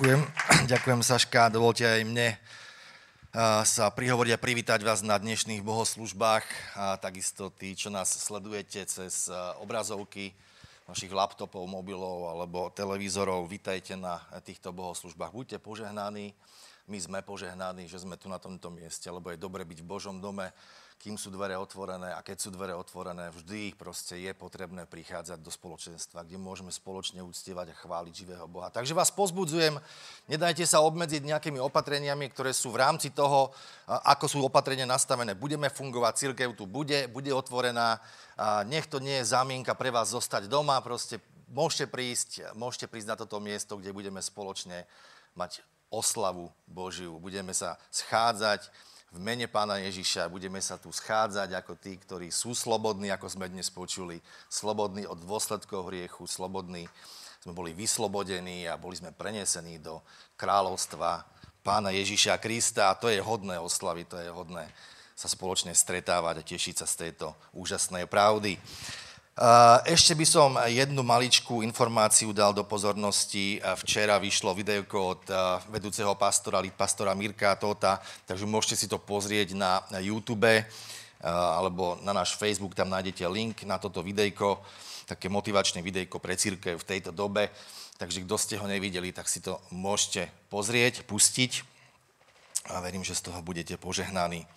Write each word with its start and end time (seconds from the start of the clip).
Ďakujem, 0.00 0.24
ďakujem 0.80 1.00
Saška. 1.04 1.52
Dovolte 1.52 1.84
aj 1.84 2.08
mne 2.08 2.32
sa 3.68 3.92
prihovoriť 3.92 4.32
a 4.32 4.40
privítať 4.40 4.80
vás 4.80 5.04
na 5.04 5.20
dnešných 5.20 5.60
bohoslužbách 5.60 6.72
a 6.72 6.96
takisto 6.96 7.52
tí, 7.52 7.76
čo 7.76 7.92
nás 7.92 8.08
sledujete 8.08 8.80
cez 8.88 9.28
obrazovky 9.60 10.32
vašich 10.88 11.12
laptopov, 11.12 11.68
mobilov 11.68 12.32
alebo 12.32 12.72
televízorov, 12.72 13.44
vítajte 13.44 13.92
na 13.92 14.24
týchto 14.40 14.72
bohoslužbách. 14.72 15.36
Buďte 15.36 15.60
požehnaní, 15.60 16.32
my 16.88 16.96
sme 16.96 17.20
požehnaní, 17.20 17.84
že 17.84 18.00
sme 18.00 18.16
tu 18.16 18.32
na 18.32 18.40
tomto 18.40 18.72
mieste, 18.72 19.04
lebo 19.12 19.28
je 19.28 19.36
dobre 19.36 19.68
byť 19.68 19.84
v 19.84 19.90
Božom 20.00 20.16
dome, 20.16 20.48
kým 21.00 21.16
sú 21.16 21.32
dvere 21.32 21.56
otvorené 21.56 22.12
a 22.12 22.20
keď 22.20 22.36
sú 22.36 22.52
dvere 22.52 22.76
otvorené, 22.76 23.32
vždy 23.32 23.72
proste 23.72 24.20
je 24.20 24.36
potrebné 24.36 24.84
prichádzať 24.84 25.40
do 25.40 25.48
spoločenstva, 25.48 26.28
kde 26.28 26.36
môžeme 26.36 26.68
spoločne 26.68 27.24
uctievať 27.24 27.72
a 27.72 27.80
chváliť 27.80 28.12
živého 28.12 28.44
Boha. 28.44 28.68
Takže 28.68 28.92
vás 28.92 29.08
pozbudzujem, 29.08 29.80
nedajte 30.28 30.68
sa 30.68 30.84
obmedziť 30.84 31.24
nejakými 31.24 31.56
opatreniami, 31.56 32.28
ktoré 32.28 32.52
sú 32.52 32.68
v 32.76 32.84
rámci 32.84 33.16
toho, 33.16 33.48
ako 33.88 34.28
sú 34.28 34.44
opatrenia 34.44 34.84
nastavené. 34.84 35.32
Budeme 35.32 35.72
fungovať, 35.72 36.20
církev 36.20 36.52
tu 36.52 36.68
bude, 36.68 37.08
bude 37.08 37.32
otvorená, 37.32 37.96
nech 38.68 38.84
to 38.84 39.00
nie 39.00 39.24
je 39.24 39.32
zámienka 39.32 39.72
pre 39.72 39.88
vás 39.88 40.12
zostať 40.12 40.52
doma, 40.52 40.84
proste 40.84 41.16
môžete 41.48 41.88
prísť, 41.88 42.52
môžete 42.52 42.92
prísť 42.92 43.08
na 43.08 43.16
toto 43.16 43.40
miesto, 43.40 43.80
kde 43.80 43.96
budeme 43.96 44.20
spoločne 44.20 44.84
mať 45.32 45.64
oslavu 45.88 46.52
Božiu. 46.68 47.16
Budeme 47.16 47.56
sa 47.56 47.80
schádzať, 47.88 48.68
v 49.10 49.18
mene 49.18 49.50
pána 49.50 49.82
Ježiša 49.82 50.30
budeme 50.30 50.62
sa 50.62 50.78
tu 50.78 50.94
schádzať 50.94 51.50
ako 51.58 51.74
tí, 51.74 51.98
ktorí 51.98 52.30
sú 52.30 52.54
slobodní, 52.54 53.10
ako 53.10 53.26
sme 53.26 53.50
dnes 53.50 53.66
počuli, 53.66 54.22
slobodní 54.46 55.02
od 55.02 55.18
dôsledkov 55.18 55.90
hriechu, 55.90 56.30
slobodní. 56.30 56.86
Sme 57.42 57.50
boli 57.50 57.74
vyslobodení 57.74 58.70
a 58.70 58.78
boli 58.78 58.94
sme 58.94 59.10
prenesení 59.10 59.82
do 59.82 59.98
kráľovstva 60.38 61.26
pána 61.66 61.90
Ježiša 61.90 62.38
Krista 62.38 62.94
a 62.94 62.98
to 62.98 63.10
je 63.10 63.18
hodné 63.18 63.58
oslavy, 63.58 64.06
to 64.06 64.14
je 64.14 64.30
hodné 64.30 64.70
sa 65.20 65.28
spoločne 65.28 65.76
stretávať 65.76 66.40
a 66.40 66.46
tešiť 66.48 66.80
sa 66.80 66.86
z 66.88 66.94
tejto 67.04 67.36
úžasnej 67.52 68.08
pravdy. 68.08 68.56
Ešte 69.86 70.18
by 70.18 70.26
som 70.26 70.58
jednu 70.66 71.06
maličkú 71.06 71.62
informáciu 71.62 72.34
dal 72.34 72.50
do 72.50 72.66
pozornosti. 72.66 73.62
Včera 73.86 74.18
vyšlo 74.18 74.52
videjko 74.52 74.98
od 74.98 75.22
vedúceho 75.70 76.12
pastora, 76.18 76.58
pastora 76.74 77.14
Mirka 77.14 77.54
Tota, 77.54 78.02
takže 78.26 78.44
môžete 78.44 78.76
si 78.76 78.86
to 78.90 78.98
pozrieť 78.98 79.54
na 79.54 79.80
YouTube 80.02 80.66
alebo 81.22 82.00
na 82.00 82.16
náš 82.16 82.34
Facebook, 82.40 82.72
tam 82.72 82.88
nájdete 82.90 83.28
link 83.28 83.62
na 83.68 83.76
toto 83.76 84.00
videjko, 84.00 84.56
také 85.04 85.28
motivačné 85.28 85.84
videjko 85.84 86.16
pre 86.16 86.32
církev 86.32 86.80
v 86.80 86.88
tejto 86.88 87.12
dobe. 87.12 87.52
Takže 88.00 88.24
kto 88.24 88.36
ste 88.40 88.56
ho 88.56 88.64
nevideli, 88.64 89.12
tak 89.12 89.28
si 89.28 89.44
to 89.44 89.60
môžete 89.68 90.32
pozrieť, 90.48 91.04
pustiť 91.04 91.60
a 92.72 92.80
verím, 92.80 93.04
že 93.04 93.12
z 93.12 93.28
toho 93.28 93.44
budete 93.44 93.76
požehnaní. 93.76 94.48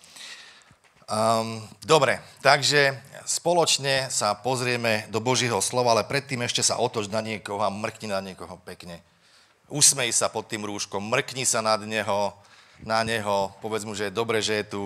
Um, 1.04 1.60
dobre, 1.84 2.16
takže 2.40 2.96
spoločne 3.28 4.08
sa 4.08 4.32
pozrieme 4.32 5.04
do 5.12 5.20
Božího 5.20 5.60
slova, 5.60 5.92
ale 5.92 6.08
predtým 6.08 6.40
ešte 6.40 6.64
sa 6.64 6.80
otoč 6.80 7.12
na 7.12 7.20
niekoho 7.20 7.60
a 7.60 7.68
mrkni 7.68 8.08
na 8.08 8.24
niekoho 8.24 8.56
pekne. 8.64 9.04
Usmej 9.68 10.16
sa 10.16 10.32
pod 10.32 10.48
tým 10.48 10.64
rúškom, 10.64 11.04
mrkni 11.04 11.44
sa 11.44 11.60
nad 11.60 11.84
neho, 11.84 12.32
na 12.80 13.04
neho, 13.04 13.52
povedz 13.60 13.84
mu, 13.84 13.92
že 13.92 14.08
je 14.08 14.16
dobre, 14.16 14.40
že 14.40 14.64
je 14.64 14.64
tu. 14.64 14.82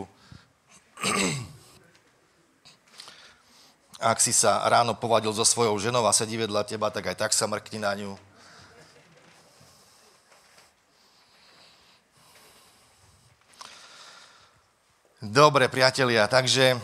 Ak 4.02 4.18
si 4.18 4.34
sa 4.34 4.66
ráno 4.66 4.98
povadil 4.98 5.30
so 5.30 5.46
svojou 5.46 5.78
ženou 5.78 6.02
a 6.02 6.10
sedí 6.10 6.34
vedľa 6.34 6.66
teba, 6.66 6.90
tak 6.90 7.14
aj 7.14 7.16
tak 7.18 7.30
sa 7.30 7.46
mrkni 7.46 7.78
na 7.78 7.94
ňu. 7.94 8.18
Dobre, 15.18 15.66
priatelia, 15.66 16.30
takže 16.30 16.78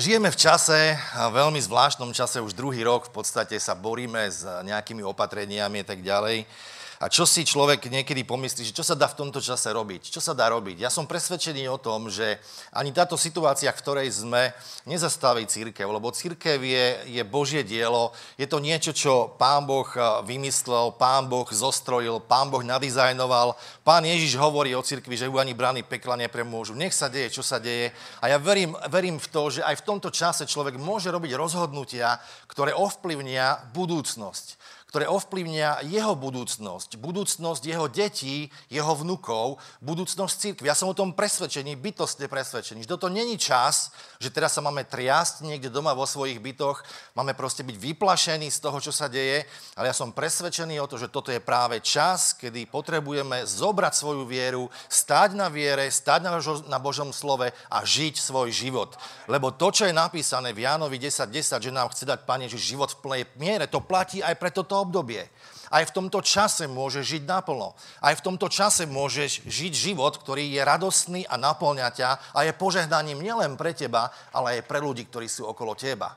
žijeme 0.00 0.32
v 0.32 0.40
čase, 0.48 0.96
veľmi 1.12 1.60
zvláštnom 1.60 2.16
čase, 2.16 2.40
už 2.40 2.56
druhý 2.56 2.80
rok 2.80 3.12
v 3.12 3.20
podstate 3.20 3.60
sa 3.60 3.76
boríme 3.76 4.32
s 4.32 4.48
nejakými 4.64 5.04
opatreniami 5.04 5.84
a 5.84 5.86
tak 5.92 6.00
ďalej. 6.00 6.48
A 6.98 7.06
čo 7.06 7.22
si 7.22 7.46
človek 7.46 7.86
niekedy 7.86 8.26
pomyslí, 8.26 8.66
že 8.66 8.74
čo 8.74 8.82
sa 8.82 8.98
dá 8.98 9.06
v 9.06 9.22
tomto 9.22 9.38
čase 9.38 9.70
robiť? 9.70 10.10
Čo 10.10 10.18
sa 10.18 10.34
dá 10.34 10.50
robiť? 10.50 10.82
Ja 10.82 10.90
som 10.90 11.06
presvedčený 11.06 11.70
o 11.70 11.78
tom, 11.78 12.10
že 12.10 12.42
ani 12.74 12.90
táto 12.90 13.14
situácia, 13.14 13.70
v 13.70 13.78
ktorej 13.78 14.10
sme, 14.10 14.50
nezastaví 14.82 15.46
církev, 15.46 15.86
lebo 15.86 16.10
církev 16.10 16.58
je, 16.58 16.86
je 17.06 17.22
Božie 17.22 17.62
dielo, 17.62 18.10
je 18.34 18.50
to 18.50 18.58
niečo, 18.58 18.90
čo 18.90 19.30
Pán 19.38 19.62
Boh 19.62 19.86
eh, 19.94 20.26
vymyslel, 20.26 20.98
Pán 20.98 21.30
Boh 21.30 21.46
zostrojil, 21.46 22.18
Pán 22.18 22.50
Boh 22.50 22.66
nadizajnoval. 22.66 23.54
Pán 23.86 24.02
Ježiš 24.02 24.34
hovorí 24.34 24.74
o 24.74 24.82
církvi, 24.82 25.14
že 25.14 25.30
ju 25.30 25.38
ani 25.38 25.54
brány 25.54 25.86
pekla 25.86 26.18
nepremôžu. 26.18 26.74
Nech 26.74 26.98
sa 26.98 27.06
deje, 27.06 27.30
čo 27.30 27.46
sa 27.46 27.62
deje. 27.62 27.94
A 28.18 28.26
ja 28.26 28.42
verím, 28.42 28.74
verím 28.90 29.22
v 29.22 29.30
to, 29.30 29.54
že 29.54 29.62
aj 29.62 29.78
v 29.78 29.86
tomto 29.86 30.10
čase 30.10 30.50
človek 30.50 30.74
môže 30.74 31.14
robiť 31.14 31.38
rozhodnutia, 31.38 32.18
ktoré 32.50 32.74
ovplyvnia 32.74 33.70
budúcnosť 33.70 34.58
ktoré 34.88 35.04
ovplyvnia 35.04 35.84
jeho 35.84 36.16
budúcnosť, 36.16 36.96
budúcnosť 36.96 37.62
jeho 37.68 37.86
detí, 37.92 38.48
jeho 38.72 38.96
vnukov, 38.96 39.60
budúcnosť 39.84 40.34
církvy. 40.40 40.64
Ja 40.64 40.78
som 40.78 40.88
o 40.88 40.96
tom 40.96 41.12
presvedčený, 41.12 41.76
bytostne 41.76 42.24
presvedčený, 42.24 42.88
že 42.88 42.92
toto 42.96 43.12
není 43.12 43.36
čas, 43.36 43.92
že 44.16 44.32
teraz 44.32 44.56
sa 44.56 44.64
máme 44.64 44.88
triasť 44.88 45.44
niekde 45.44 45.68
doma 45.68 45.92
vo 45.92 46.08
svojich 46.08 46.40
bytoch, 46.40 46.80
máme 47.12 47.36
proste 47.36 47.60
byť 47.68 47.76
vyplašení 47.76 48.48
z 48.48 48.58
toho, 48.64 48.80
čo 48.80 48.88
sa 48.88 49.12
deje, 49.12 49.44
ale 49.76 49.92
ja 49.92 49.94
som 49.96 50.16
presvedčený 50.16 50.80
o 50.80 50.88
to, 50.88 50.96
že 50.96 51.12
toto 51.12 51.28
je 51.28 51.42
práve 51.42 51.84
čas, 51.84 52.32
kedy 52.32 52.64
potrebujeme 52.72 53.44
zobrať 53.44 53.92
svoju 53.92 54.24
vieru, 54.24 54.72
stáť 54.88 55.36
na 55.36 55.52
viere, 55.52 55.92
stáť 55.92 56.24
na, 56.24 56.32
na 56.64 56.78
Božom 56.80 57.12
slove 57.12 57.52
a 57.52 57.78
žiť 57.84 58.16
svoj 58.16 58.48
život. 58.48 58.96
Lebo 59.28 59.52
to, 59.52 59.68
čo 59.68 59.84
je 59.84 59.92
napísané 59.92 60.56
v 60.56 60.64
Jánovi 60.64 60.96
10.10, 60.96 61.58
10, 61.58 61.66
že 61.68 61.72
nám 61.74 61.92
chce 61.92 62.04
dať 62.08 62.24
Pane 62.24 62.46
Ježiš 62.48 62.76
život 62.76 62.90
v 62.92 63.00
plnej 63.04 63.22
miere, 63.36 63.66
to 63.68 63.84
platí 63.84 64.24
aj 64.24 64.36
pre 64.40 64.48
toto 64.48 64.77
obdobie. 64.80 65.26
Aj 65.68 65.84
v 65.84 65.94
tomto 65.94 66.24
čase 66.24 66.64
môžeš 66.64 67.04
žiť 67.04 67.22
naplno. 67.28 67.76
Aj 68.00 68.16
v 68.16 68.24
tomto 68.24 68.48
čase 68.48 68.88
môžeš 68.88 69.44
žiť 69.44 69.72
život, 69.76 70.16
ktorý 70.16 70.48
je 70.56 70.62
radostný 70.64 71.20
a 71.28 71.36
naplňa 71.36 71.88
ťa 71.92 72.10
a 72.32 72.38
je 72.48 72.56
požehnaním 72.56 73.20
nielen 73.20 73.60
pre 73.60 73.76
teba, 73.76 74.08
ale 74.32 74.60
aj 74.60 74.68
pre 74.68 74.80
ľudí, 74.80 75.04
ktorí 75.04 75.28
sú 75.28 75.44
okolo 75.44 75.76
teba. 75.76 76.16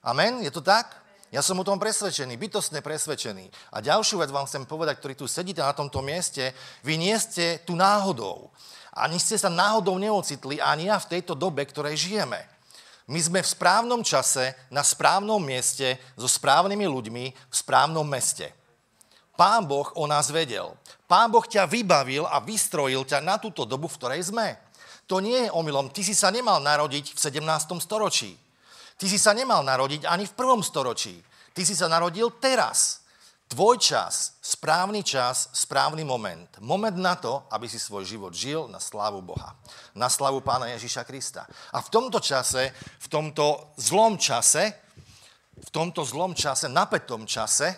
Amen? 0.00 0.40
Je 0.40 0.48
to 0.48 0.64
tak? 0.64 0.96
Ja 1.30 1.46
som 1.46 1.62
o 1.62 1.66
tom 1.66 1.78
presvedčený, 1.78 2.34
bytostne 2.34 2.82
presvedčený. 2.82 3.76
A 3.76 3.78
ďalšiu 3.78 4.18
vec 4.18 4.34
vám 4.34 4.50
chcem 4.50 4.66
povedať, 4.66 4.98
ktorí 4.98 5.14
tu 5.14 5.30
sedíte 5.30 5.62
na 5.62 5.70
tomto 5.70 6.02
mieste, 6.02 6.50
vy 6.82 6.98
nie 6.98 7.14
ste 7.20 7.62
tu 7.62 7.78
náhodou. 7.78 8.50
Ani 8.90 9.22
ste 9.22 9.38
sa 9.38 9.46
náhodou 9.46 9.94
neocitli, 10.02 10.58
ani 10.58 10.90
ja 10.90 10.98
v 10.98 11.06
tejto 11.14 11.38
dobe, 11.38 11.62
ktorej 11.62 11.94
žijeme. 11.94 12.42
My 13.10 13.18
sme 13.18 13.42
v 13.42 13.52
správnom 13.58 14.06
čase, 14.06 14.54
na 14.70 14.86
správnom 14.86 15.42
mieste, 15.42 15.98
so 16.14 16.30
správnymi 16.30 16.86
ľuďmi, 16.86 17.24
v 17.34 17.54
správnom 17.54 18.06
meste. 18.06 18.54
Pán 19.34 19.66
Boh 19.66 19.90
o 19.98 20.06
nás 20.06 20.30
vedel. 20.30 20.70
Pán 21.10 21.26
Boh 21.34 21.42
ťa 21.42 21.66
vybavil 21.66 22.22
a 22.22 22.38
vystrojil 22.38 23.02
ťa 23.02 23.18
na 23.18 23.42
túto 23.42 23.66
dobu, 23.66 23.90
v 23.90 23.98
ktorej 23.98 24.30
sme. 24.30 24.54
To 25.10 25.18
nie 25.18 25.48
je 25.48 25.50
omylom. 25.50 25.90
Ty 25.90 26.06
si 26.06 26.14
sa 26.14 26.30
nemal 26.30 26.62
narodiť 26.62 27.10
v 27.10 27.18
17. 27.18 27.82
storočí. 27.82 28.38
Ty 28.94 29.06
si 29.10 29.18
sa 29.18 29.34
nemal 29.34 29.66
narodiť 29.66 30.06
ani 30.06 30.30
v 30.30 30.36
prvom 30.38 30.62
storočí. 30.62 31.18
Ty 31.50 31.66
si 31.66 31.74
sa 31.74 31.90
narodil 31.90 32.30
teraz. 32.38 32.99
Tvoj 33.50 33.82
čas, 33.82 34.38
správny 34.38 35.02
čas, 35.02 35.50
správny 35.50 36.06
moment. 36.06 36.46
Moment 36.62 36.94
na 36.94 37.18
to, 37.18 37.50
aby 37.50 37.66
si 37.66 37.82
svoj 37.82 38.06
život 38.06 38.30
žil 38.30 38.70
na 38.70 38.78
slavu 38.78 39.18
Boha. 39.18 39.58
Na 39.90 40.06
slavu 40.06 40.38
Pána 40.38 40.70
Ježiša 40.78 41.02
Krista. 41.02 41.50
A 41.74 41.82
v 41.82 41.90
tomto 41.90 42.22
čase, 42.22 42.70
v 42.78 43.08
tomto 43.10 43.74
zlom 43.74 44.14
čase, 44.22 44.70
v 45.58 45.70
tomto 45.74 46.06
zlom 46.06 46.30
čase, 46.30 46.70
napätom 46.70 47.26
čase, 47.26 47.74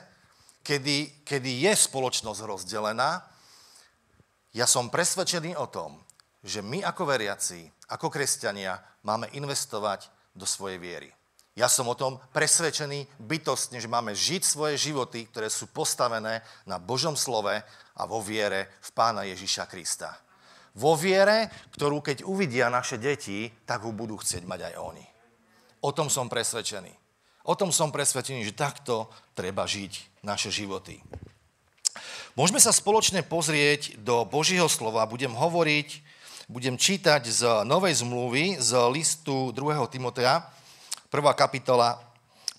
kedy, 0.61 1.25
kedy 1.25 1.65
je 1.65 1.73
spoločnosť 1.73 2.41
rozdelená, 2.45 3.25
ja 4.53 4.69
som 4.69 4.93
presvedčený 4.93 5.57
o 5.57 5.73
tom, 5.73 6.05
že 6.45 6.61
my 6.61 6.85
ako 6.85 7.09
veriaci, 7.09 7.65
ako 7.89 8.13
kresťania 8.13 8.77
máme 9.09 9.33
investovať 9.33 10.13
do 10.37 10.45
svojej 10.45 10.77
viery. 10.77 11.09
Ja 11.53 11.69
som 11.69 11.85
o 11.85 11.99
tom 11.99 12.17
presvedčený 12.33 13.21
bytostne, 13.21 13.77
že 13.77 13.85
máme 13.85 14.17
žiť 14.17 14.41
svoje 14.41 14.81
životy, 14.81 15.29
ktoré 15.29 15.53
sú 15.53 15.69
postavené 15.69 16.41
na 16.65 16.81
Božom 16.81 17.13
slove 17.13 17.53
a 17.93 18.03
vo 18.09 18.25
viere 18.25 18.73
v 18.81 18.89
Pána 18.97 19.29
Ježiša 19.29 19.69
Krista. 19.69 20.17
Vo 20.73 20.97
viere, 20.97 21.53
ktorú 21.77 22.01
keď 22.01 22.25
uvidia 22.25 22.73
naše 22.73 22.97
deti, 22.97 23.53
tak 23.69 23.85
ho 23.85 23.93
budú 23.93 24.17
chcieť 24.17 24.49
mať 24.49 24.73
aj 24.73 24.75
oni. 24.81 25.07
O 25.85 25.93
tom 25.93 26.09
som 26.09 26.33
presvedčený. 26.33 26.89
O 27.45 27.53
tom 27.53 27.69
som 27.69 27.93
presvedčený, 27.93 28.49
že 28.49 28.57
takto 28.57 29.13
treba 29.37 29.69
žiť 29.69 30.25
naše 30.25 30.49
životy. 30.49 31.05
Môžeme 32.33 32.65
sa 32.65 32.73
spoločne 32.73 33.21
pozrieť 33.21 34.01
do 34.01 34.25
Božieho 34.25 34.73
slova. 34.73 35.05
Budem 35.05 35.37
hovoriť, 35.37 36.01
budem 36.49 36.81
čítať 36.81 37.29
z 37.29 37.69
Novej 37.69 38.01
zmluvy, 38.01 38.57
z 38.57 38.73
listu 38.89 39.53
2. 39.53 39.77
Timotea, 39.93 40.41
1. 41.13 41.21
kapitola, 41.37 42.01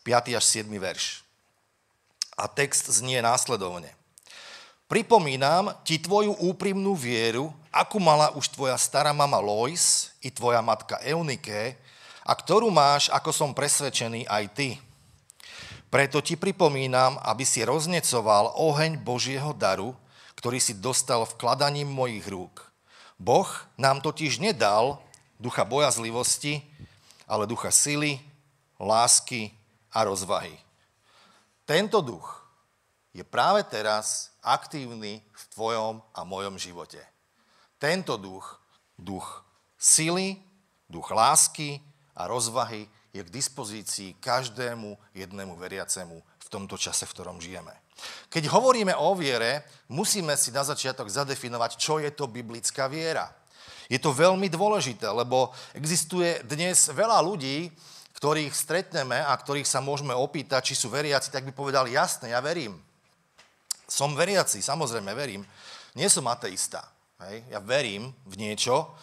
5. 0.05 0.37
až 0.37 0.45
7. 0.45 0.69
verš. 0.77 1.25
A 2.37 2.45
text 2.45 2.85
znie 2.85 3.17
následovne. 3.17 3.89
Pripomínam 4.85 5.73
ti 5.81 5.97
tvoju 5.97 6.37
úprimnú 6.37 6.93
vieru, 6.93 7.49
akú 7.73 7.97
mala 7.97 8.29
už 8.37 8.53
tvoja 8.53 8.77
stará 8.77 9.09
mama 9.09 9.41
Lois 9.41 10.13
i 10.21 10.29
tvoja 10.29 10.61
matka 10.61 11.01
Eunike, 11.01 11.81
a 12.21 12.37
ktorú 12.37 12.69
máš, 12.69 13.09
ako 13.09 13.33
som 13.33 13.57
presvedčený, 13.57 14.29
aj 14.29 14.45
ty. 14.53 14.77
Preto 15.89 16.21
ti 16.21 16.37
pripomínam, 16.37 17.17
aby 17.25 17.49
si 17.49 17.65
roznecoval 17.65 18.53
oheň 18.53 19.01
Božieho 19.01 19.57
daru, 19.57 19.97
ktorý 20.37 20.61
si 20.61 20.77
dostal 20.77 21.25
vkladaním 21.25 21.89
mojich 21.89 22.29
rúk. 22.29 22.69
Boh 23.17 23.49
nám 23.81 24.05
totiž 24.05 24.37
nedal 24.37 25.01
ducha 25.41 25.65
bojazlivosti, 25.65 26.61
ale 27.25 27.49
ducha 27.49 27.73
sily, 27.73 28.21
lásky 28.83 29.51
a 29.91 30.03
rozvahy. 30.03 30.53
Tento 31.63 32.03
duch 32.03 32.43
je 33.13 33.23
práve 33.23 33.63
teraz 33.63 34.33
aktívny 34.43 35.23
v 35.23 35.43
tvojom 35.53 36.01
a 36.11 36.21
mojom 36.27 36.59
živote. 36.59 36.99
Tento 37.79 38.17
duch, 38.19 38.59
duch 38.99 39.45
sily, 39.77 40.39
duch 40.89 41.11
lásky 41.11 41.79
a 42.17 42.27
rozvahy 42.27 42.89
je 43.13 43.21
k 43.21 43.29
dispozícii 43.29 44.17
každému 44.17 44.97
jednému 45.13 45.53
veriacemu 45.55 46.17
v 46.19 46.47
tomto 46.49 46.75
čase, 46.75 47.05
v 47.05 47.13
ktorom 47.13 47.37
žijeme. 47.37 47.71
Keď 48.33 48.49
hovoríme 48.49 48.97
o 48.97 49.13
viere, 49.13 49.63
musíme 49.87 50.33
si 50.33 50.49
na 50.49 50.65
začiatok 50.65 51.05
zadefinovať, 51.07 51.77
čo 51.77 52.01
je 52.01 52.09
to 52.09 52.25
biblická 52.25 52.89
viera. 52.89 53.29
Je 53.85 54.01
to 54.01 54.09
veľmi 54.09 54.49
dôležité, 54.49 55.05
lebo 55.13 55.53
existuje 55.77 56.41
dnes 56.49 56.89
veľa 56.89 57.21
ľudí, 57.21 57.69
ktorých 58.23 58.55
stretneme 58.55 59.19
a 59.19 59.35
ktorých 59.35 59.67
sa 59.67 59.83
môžeme 59.83 60.15
opýtať, 60.15 60.71
či 60.71 60.79
sú 60.79 60.87
veriaci, 60.87 61.27
tak 61.27 61.43
by 61.43 61.51
povedali, 61.51 61.91
jasne, 61.91 62.31
ja 62.31 62.39
verím. 62.39 62.79
Som 63.83 64.15
veriaci, 64.15 64.63
samozrejme 64.63 65.11
verím. 65.11 65.43
Nie 65.91 66.07
som 66.07 66.31
ateista. 66.31 66.87
Hej? 67.27 67.43
Ja 67.51 67.59
verím 67.59 68.15
v 68.23 68.39
niečo, 68.39 68.95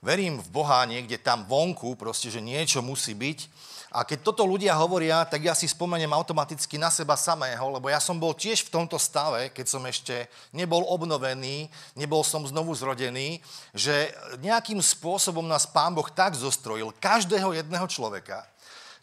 verím 0.00 0.40
v 0.40 0.48
Boha 0.48 0.80
niekde 0.88 1.20
tam 1.20 1.44
vonku, 1.44 1.92
proste, 1.92 2.32
že 2.32 2.40
niečo 2.40 2.80
musí 2.80 3.12
byť. 3.12 3.52
A 3.92 4.00
keď 4.02 4.32
toto 4.32 4.48
ľudia 4.48 4.72
hovoria, 4.80 5.28
tak 5.28 5.44
ja 5.44 5.52
si 5.52 5.68
spomeniem 5.68 6.16
automaticky 6.16 6.80
na 6.80 6.88
seba 6.88 7.20
samého, 7.20 7.68
lebo 7.68 7.92
ja 7.92 8.00
som 8.00 8.16
bol 8.16 8.32
tiež 8.32 8.64
v 8.64 8.72
tomto 8.80 8.96
stave, 8.96 9.52
keď 9.52 9.66
som 9.68 9.84
ešte 9.84 10.24
nebol 10.56 10.88
obnovený, 10.88 11.68
nebol 12.00 12.24
som 12.24 12.48
znovu 12.48 12.72
zrodený, 12.72 13.44
že 13.76 14.08
nejakým 14.40 14.80
spôsobom 14.80 15.44
nás 15.44 15.68
Pán 15.68 15.92
Boh 15.92 16.08
tak 16.08 16.32
zostrojil, 16.32 16.96
každého 16.96 17.54
jedného 17.60 17.84
človeka, 17.86 18.42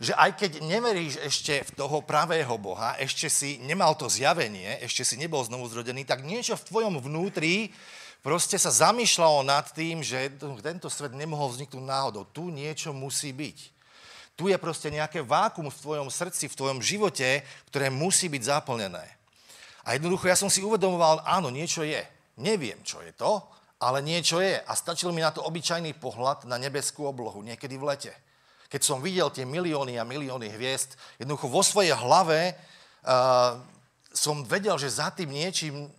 že 0.01 0.17
aj 0.17 0.33
keď 0.33 0.65
neveríš 0.65 1.21
ešte 1.21 1.61
v 1.61 1.71
toho 1.77 2.01
pravého 2.01 2.57
Boha, 2.57 2.97
ešte 2.97 3.29
si 3.29 3.61
nemal 3.61 3.93
to 3.93 4.09
zjavenie, 4.09 4.81
ešte 4.81 5.05
si 5.05 5.13
nebol 5.13 5.45
znovu 5.45 5.69
zrodený, 5.69 6.09
tak 6.09 6.25
niečo 6.25 6.57
v 6.57 6.65
tvojom 6.65 6.97
vnútri 6.97 7.69
proste 8.25 8.57
sa 8.57 8.73
zamýšľalo 8.73 9.45
nad 9.45 9.69
tým, 9.69 10.01
že 10.01 10.33
tento 10.65 10.89
svet 10.89 11.13
nemohol 11.13 11.53
vzniknúť 11.53 11.85
náhodou. 11.85 12.25
Tu 12.25 12.49
niečo 12.49 12.97
musí 12.97 13.29
byť. 13.29 13.57
Tu 14.33 14.49
je 14.49 14.57
proste 14.57 14.89
nejaké 14.89 15.21
vákum 15.21 15.69
v 15.69 15.81
tvojom 15.85 16.09
srdci, 16.09 16.49
v 16.49 16.57
tvojom 16.57 16.81
živote, 16.81 17.45
ktoré 17.69 17.93
musí 17.93 18.25
byť 18.25 18.41
zaplnené. 18.41 19.05
A 19.85 19.93
jednoducho 19.93 20.25
ja 20.25 20.37
som 20.37 20.49
si 20.49 20.65
uvedomoval, 20.65 21.21
áno, 21.29 21.53
niečo 21.53 21.85
je. 21.85 22.01
Neviem, 22.41 22.81
čo 22.81 23.05
je 23.05 23.13
to, 23.13 23.45
ale 23.77 24.01
niečo 24.01 24.41
je. 24.41 24.57
A 24.65 24.73
stačil 24.73 25.13
mi 25.13 25.21
na 25.21 25.29
to 25.29 25.45
obyčajný 25.45 25.93
pohľad 26.01 26.49
na 26.49 26.57
nebeskú 26.57 27.05
oblohu, 27.05 27.45
niekedy 27.45 27.77
v 27.77 27.85
lete. 27.85 28.13
Keď 28.71 28.81
som 28.81 29.03
videl 29.03 29.27
tie 29.35 29.43
milióny 29.43 29.99
a 29.99 30.07
milióny 30.07 30.47
hviezd, 30.55 30.95
jednoducho 31.19 31.51
vo 31.51 31.59
svojej 31.59 31.91
hlave 31.91 32.55
uh, 33.03 33.59
som 34.15 34.47
vedel, 34.47 34.79
že 34.79 34.87
za 34.87 35.11
tým 35.11 35.27
niečím 35.27 35.91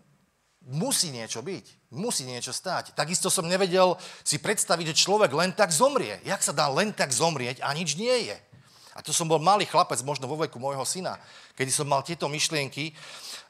musí 0.64 1.12
niečo 1.12 1.44
byť. 1.44 1.92
Musí 1.92 2.24
niečo 2.24 2.56
stáť. 2.56 2.96
Takisto 2.96 3.28
som 3.28 3.44
nevedel 3.44 3.92
si 4.24 4.40
predstaviť, 4.40 4.96
že 4.96 5.04
človek 5.04 5.36
len 5.36 5.52
tak 5.52 5.68
zomrie. 5.68 6.16
Jak 6.24 6.40
sa 6.40 6.56
dá 6.56 6.72
len 6.72 6.96
tak 6.96 7.12
zomrieť 7.12 7.60
a 7.60 7.76
nič 7.76 8.00
nie 8.00 8.32
je? 8.32 8.36
A 8.96 9.00
to 9.00 9.12
som 9.12 9.28
bol 9.28 9.40
malý 9.40 9.64
chlapec, 9.64 10.00
možno 10.04 10.28
vo 10.28 10.36
veku 10.36 10.60
môjho 10.60 10.84
syna, 10.84 11.16
kedy 11.56 11.72
som 11.72 11.88
mal 11.88 12.04
tieto 12.04 12.28
myšlienky. 12.28 12.92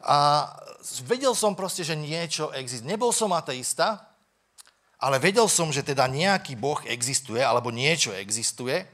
A 0.02 0.50
vedel 1.06 1.34
som 1.34 1.54
proste, 1.54 1.82
že 1.86 1.98
niečo 1.98 2.50
existuje. 2.54 2.90
Nebol 2.90 3.10
som 3.14 3.30
ateista, 3.34 4.02
ale 5.02 5.18
vedel 5.18 5.50
som, 5.50 5.74
že 5.74 5.82
teda 5.82 6.06
nejaký 6.06 6.54
Boh 6.54 6.78
existuje, 6.86 7.42
alebo 7.42 7.74
niečo 7.74 8.14
existuje. 8.14 8.86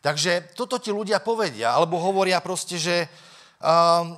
Takže 0.00 0.56
toto 0.56 0.80
ti 0.80 0.88
ľudia 0.88 1.20
povedia, 1.20 1.76
alebo 1.76 2.00
hovoria 2.00 2.40
proste, 2.40 2.80
že 2.80 3.04
um, 3.60 4.16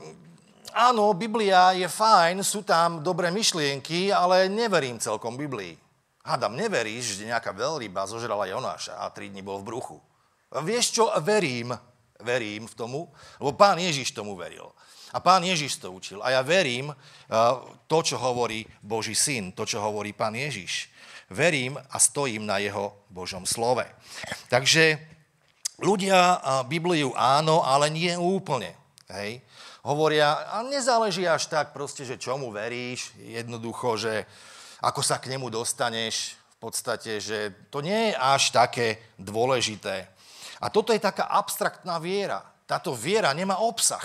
áno, 0.71 1.11
Biblia 1.19 1.75
je 1.75 1.91
fajn, 1.91 2.39
sú 2.47 2.63
tam 2.63 3.03
dobré 3.03 3.35
myšlienky, 3.35 4.15
ale 4.15 4.47
neverím 4.47 5.03
celkom 5.03 5.35
Biblii. 5.35 5.75
Hádam, 6.23 6.55
neveríš, 6.55 7.19
že 7.19 7.27
nejaká 7.27 7.51
veľryba 7.51 8.07
zožrala 8.07 8.47
Jonáša 8.47 8.95
a 8.95 9.11
tri 9.11 9.27
dní 9.27 9.43
bol 9.43 9.59
v 9.59 9.75
bruchu. 9.75 9.99
Vieš 10.55 11.03
čo, 11.03 11.11
verím, 11.19 11.75
verím 12.23 12.71
v 12.71 12.79
tomu, 12.79 13.01
lebo 13.43 13.59
pán 13.59 13.83
Ježiš 13.83 14.15
tomu 14.15 14.39
veril. 14.39 14.71
A 15.13 15.19
pán 15.21 15.43
Ježiš 15.43 15.83
to 15.83 15.93
učil. 15.93 16.23
A 16.23 16.31
ja 16.31 16.41
verím 16.47 16.89
uh, 16.89 16.97
to, 17.91 18.01
čo 18.07 18.17
hovorí 18.23 18.65
Boží 18.81 19.19
syn, 19.19 19.53
to, 19.53 19.67
čo 19.67 19.83
hovorí 19.83 20.15
pán 20.15 20.33
Ježiš. 20.33 20.89
Verím 21.29 21.75
a 21.77 21.97
stojím 21.99 22.47
na 22.47 22.63
jeho 22.63 23.03
Božom 23.11 23.45
slove. 23.45 23.85
Takže 24.47 25.12
ľudia 25.83 26.41
Bibliu 26.71 27.13
áno, 27.19 27.67
ale 27.67 27.91
nie 27.91 28.15
úplne. 28.15 28.73
Hej? 29.13 29.43
hovoria, 29.83 30.47
a 30.55 30.63
nezáleží 30.63 31.27
až 31.27 31.51
tak 31.51 31.75
proste, 31.75 32.07
že 32.07 32.19
čomu 32.19 32.55
veríš, 32.55 33.11
jednoducho, 33.19 33.99
že 33.99 34.27
ako 34.83 35.03
sa 35.03 35.19
k 35.19 35.31
nemu 35.35 35.51
dostaneš, 35.51 36.39
v 36.39 36.71
podstate, 36.71 37.19
že 37.19 37.51
to 37.75 37.83
nie 37.83 38.11
je 38.11 38.13
až 38.15 38.55
také 38.55 39.03
dôležité. 39.19 40.07
A 40.63 40.71
toto 40.71 40.95
je 40.95 41.03
taká 41.03 41.27
abstraktná 41.27 41.99
viera. 41.99 42.39
Táto 42.71 42.95
viera 42.95 43.35
nemá 43.35 43.59
obsah. 43.59 44.03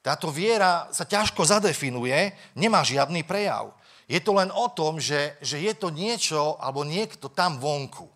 Táto 0.00 0.32
viera 0.32 0.88
sa 0.96 1.04
ťažko 1.04 1.44
zadefinuje, 1.44 2.32
nemá 2.56 2.80
žiadny 2.80 3.20
prejav. 3.20 3.76
Je 4.08 4.16
to 4.16 4.32
len 4.32 4.48
o 4.48 4.72
tom, 4.72 4.96
že, 4.96 5.36
že 5.44 5.60
je 5.60 5.76
to 5.76 5.92
niečo 5.92 6.56
alebo 6.56 6.88
niekto 6.88 7.28
tam 7.28 7.60
vonku. 7.60 8.08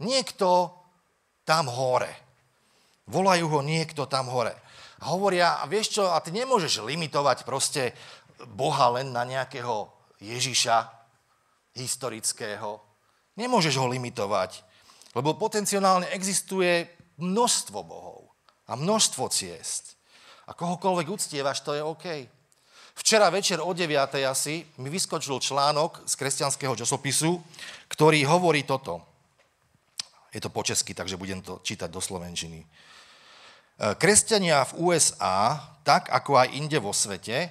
Niekto 0.00 0.72
tam 1.44 1.68
hore. 1.68 2.29
Volajú 3.10 3.50
ho 3.50 3.60
niekto 3.60 4.06
tam 4.06 4.30
hore 4.30 4.54
hovoria, 5.00 5.60
a 5.60 5.64
vieš 5.64 6.00
čo, 6.00 6.12
a 6.12 6.20
ty 6.20 6.28
nemôžeš 6.34 6.84
limitovať 6.84 7.48
proste 7.48 7.96
Boha 8.52 8.92
len 9.00 9.12
na 9.12 9.24
nejakého 9.24 9.88
Ježiša 10.20 10.88
historického. 11.76 12.80
Nemôžeš 13.40 13.80
ho 13.80 13.88
limitovať, 13.88 14.60
lebo 15.16 15.38
potenciálne 15.40 16.12
existuje 16.12 16.84
množstvo 17.16 17.78
bohov 17.80 18.28
a 18.68 18.76
množstvo 18.76 19.32
ciest. 19.32 19.96
A 20.44 20.52
kohokoľvek 20.52 21.06
uctievaš, 21.08 21.64
to 21.64 21.72
je 21.78 21.82
OK. 21.84 22.06
Včera 23.00 23.32
večer 23.32 23.62
o 23.62 23.72
9. 23.72 23.96
asi 24.28 24.66
mi 24.82 24.92
vyskočil 24.92 25.40
článok 25.40 26.04
z 26.04 26.12
kresťanského 26.20 26.76
časopisu, 26.76 27.40
ktorý 27.88 28.28
hovorí 28.28 28.66
toto. 28.68 29.00
Je 30.34 30.42
to 30.42 30.52
po 30.52 30.60
česky, 30.60 30.92
takže 30.92 31.16
budem 31.16 31.40
to 31.40 31.62
čítať 31.64 31.88
do 31.88 32.02
slovenčiny. 32.02 32.60
Kresťania 33.80 34.68
v 34.68 34.92
USA, 34.92 35.56
tak 35.88 36.12
ako 36.12 36.36
aj 36.36 36.52
inde 36.52 36.76
vo 36.76 36.92
svete, 36.92 37.48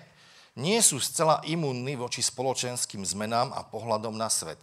nie 0.54 0.78
sú 0.86 1.02
zcela 1.02 1.42
imunní 1.50 1.98
voči 1.98 2.22
spoločenským 2.22 3.02
zmenám 3.02 3.50
a 3.56 3.66
pohľadom 3.66 4.14
na 4.14 4.30
svet. 4.30 4.62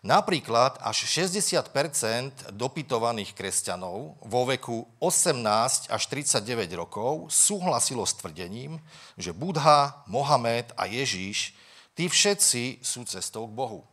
Napríklad 0.00 0.80
až 0.80 1.04
60% 1.04 2.56
dopytovaných 2.56 3.36
kresťanov 3.36 4.16
vo 4.16 4.42
veku 4.48 4.88
18 4.96 5.92
až 5.92 6.02
39 6.08 6.72
rokov 6.72 7.28
súhlasilo 7.28 8.08
s 8.08 8.16
tvrdením, 8.16 8.80
že 9.20 9.36
Budha, 9.36 10.00
Mohamed 10.08 10.72
a 10.72 10.88
Ježíš, 10.88 11.52
tí 11.92 12.08
všetci 12.08 12.80
sú 12.80 13.04
cestou 13.04 13.44
k 13.44 13.52
Bohu. 13.52 13.84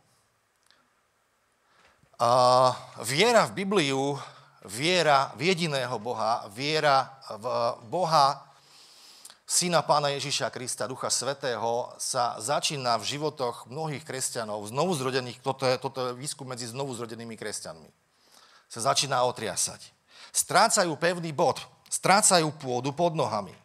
A 2.16 2.72
viera 3.04 3.44
v 3.44 3.62
Bibliu 3.62 4.16
viera 4.68 5.32
v 5.34 5.50
jediného 5.50 5.96
Boha, 5.96 6.44
viera 6.52 7.18
v 7.40 7.44
Boha, 7.88 8.44
Syna 9.48 9.80
Pána 9.80 10.12
Ježíša 10.12 10.52
Krista, 10.52 10.84
Ducha 10.84 11.08
Svetého, 11.08 11.88
sa 11.96 12.36
začína 12.36 13.00
v 13.00 13.16
životoch 13.16 13.64
mnohých 13.72 14.04
kresťanov, 14.04 14.68
znovuzrodených, 14.68 15.40
toto 15.40 15.64
je, 15.64 15.74
toto 15.80 15.98
je 16.04 16.20
výskum 16.20 16.44
medzi 16.44 16.68
znovuzrodenými 16.68 17.32
kresťanmi, 17.32 17.88
sa 18.68 18.92
začína 18.92 19.24
otriasať. 19.24 19.88
Strácajú 20.36 20.92
pevný 21.00 21.32
bod, 21.32 21.64
strácajú 21.88 22.52
pôdu 22.60 22.92
pod 22.92 23.16
nohami. 23.16 23.56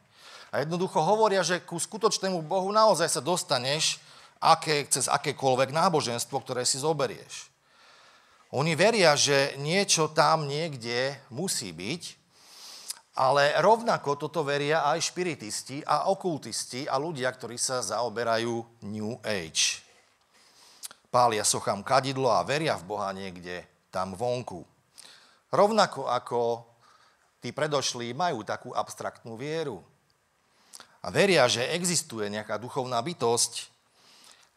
A 0.56 0.64
jednoducho 0.64 1.04
hovoria, 1.04 1.44
že 1.44 1.60
ku 1.60 1.76
skutočnému 1.76 2.40
Bohu 2.48 2.72
naozaj 2.72 3.12
sa 3.12 3.20
dostaneš 3.20 4.00
aké, 4.40 4.88
cez 4.88 5.12
akékoľvek 5.12 5.76
náboženstvo, 5.76 6.40
ktoré 6.40 6.64
si 6.64 6.80
zoberieš. 6.80 7.53
Oni 8.54 8.78
veria, 8.78 9.18
že 9.18 9.58
niečo 9.58 10.14
tam 10.14 10.46
niekde 10.46 11.18
musí 11.34 11.74
byť 11.74 12.24
Ale 13.14 13.62
rovnako 13.62 14.18
toto 14.18 14.42
veria 14.42 14.90
aj 14.90 15.14
špiritisti 15.14 15.86
a 15.86 16.10
okultisti 16.10 16.90
a 16.90 16.98
ľudia, 16.98 17.30
ktorí 17.30 17.62
sa 17.62 17.78
zaoberajú 17.86 18.82
New 18.90 19.22
Age. 19.22 19.86
Pália 21.14 21.46
sochám 21.46 21.86
kadidlo 21.86 22.34
a 22.34 22.42
veria 22.42 22.74
v 22.74 22.90
Boha 22.90 23.14
niekde 23.14 23.70
tam 23.94 24.18
vonku. 24.18 24.66
Rovnako 25.54 26.10
ako 26.10 26.42
tí 27.38 27.54
predošlí 27.54 28.18
majú 28.18 28.42
takú 28.42 28.74
abstraktnú 28.74 29.38
vieru. 29.38 29.78
A 31.06 31.14
veria, 31.14 31.46
že 31.46 31.70
existuje 31.70 32.34
nejaká 32.34 32.58
duchovná 32.58 32.98
bytosť, 32.98 33.73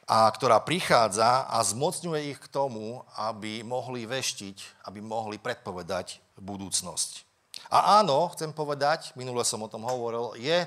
a 0.07 0.31
ktorá 0.31 0.63
prichádza 0.63 1.51
a 1.51 1.59
zmocňuje 1.67 2.31
ich 2.31 2.39
k 2.39 2.51
tomu, 2.51 3.03
aby 3.19 3.67
mohli 3.67 4.07
veštiť, 4.07 4.87
aby 4.87 5.03
mohli 5.03 5.35
predpovedať 5.43 6.23
budúcnosť. 6.39 7.27
A 7.75 7.99
áno, 7.99 8.31
chcem 8.31 8.55
povedať, 8.55 9.11
minule 9.19 9.43
som 9.43 9.59
o 9.67 9.71
tom 9.71 9.83
hovoril, 9.83 10.39
je 10.39 10.63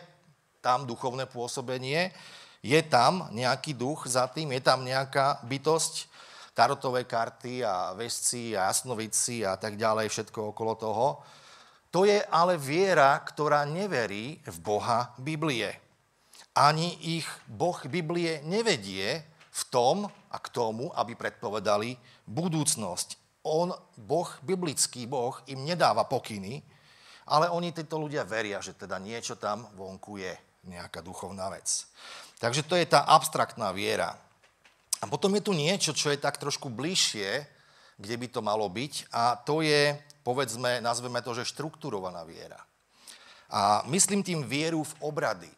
tam 0.59 0.83
duchovné 0.83 1.23
pôsobenie, 1.31 2.11
je 2.59 2.79
tam 2.83 3.31
nejaký 3.31 3.71
duch 3.71 4.11
za 4.11 4.27
tým, 4.27 4.51
je 4.51 4.59
tam 4.59 4.83
nejaká 4.83 5.39
bytosť, 5.47 6.11
tarotové 6.51 7.07
karty 7.07 7.63
a 7.63 7.95
vesci 7.95 8.51
a 8.51 8.67
jasnovici 8.67 9.47
a 9.47 9.55
tak 9.55 9.79
ďalej, 9.79 10.11
všetko 10.11 10.51
okolo 10.51 10.75
toho. 10.75 11.07
To 11.95 12.03
je 12.03 12.19
ale 12.27 12.59
viera, 12.59 13.15
ktorá 13.23 13.63
neverí 13.63 14.43
v 14.43 14.57
Boha 14.59 15.15
Biblie. 15.15 15.71
Ani 16.51 16.99
ich 16.99 17.25
Boh 17.47 17.79
Biblie 17.87 18.43
nevedie 18.43 19.23
v 19.59 19.63
tom 19.67 19.97
a 20.07 20.37
k 20.39 20.47
tomu, 20.55 20.87
aby 20.95 21.19
predpovedali 21.19 21.99
budúcnosť. 22.23 23.19
On, 23.43 23.75
Boh, 23.99 24.29
biblický 24.43 25.03
Boh, 25.03 25.35
im 25.51 25.67
nedáva 25.67 26.07
pokyny, 26.07 26.63
ale 27.29 27.51
oni, 27.51 27.75
títo 27.75 27.99
ľudia, 27.99 28.23
veria, 28.25 28.63
že 28.63 28.73
teda 28.73 28.97
niečo 28.97 29.35
tam 29.35 29.67
vonku 29.75 30.17
je, 30.17 30.33
nejaká 30.65 31.03
duchovná 31.03 31.51
vec. 31.51 31.85
Takže 32.39 32.63
to 32.63 32.79
je 32.79 32.87
tá 32.87 33.03
abstraktná 33.03 33.69
viera. 33.75 34.15
A 34.99 35.05
potom 35.07 35.31
je 35.35 35.43
tu 35.43 35.51
niečo, 35.55 35.91
čo 35.95 36.11
je 36.11 36.19
tak 36.19 36.39
trošku 36.39 36.67
bližšie, 36.71 37.47
kde 37.99 38.15
by 38.15 38.27
to 38.31 38.39
malo 38.39 38.67
byť, 38.71 39.11
a 39.11 39.35
to 39.35 39.59
je, 39.59 39.91
povedzme, 40.23 40.79
nazveme 40.79 41.19
to, 41.19 41.35
že 41.35 41.51
štruktúrovaná 41.51 42.23
viera. 42.23 42.59
A 43.51 43.83
myslím 43.91 44.23
tým 44.23 44.45
vieru 44.45 44.85
v 44.85 44.93
obrady. 45.03 45.51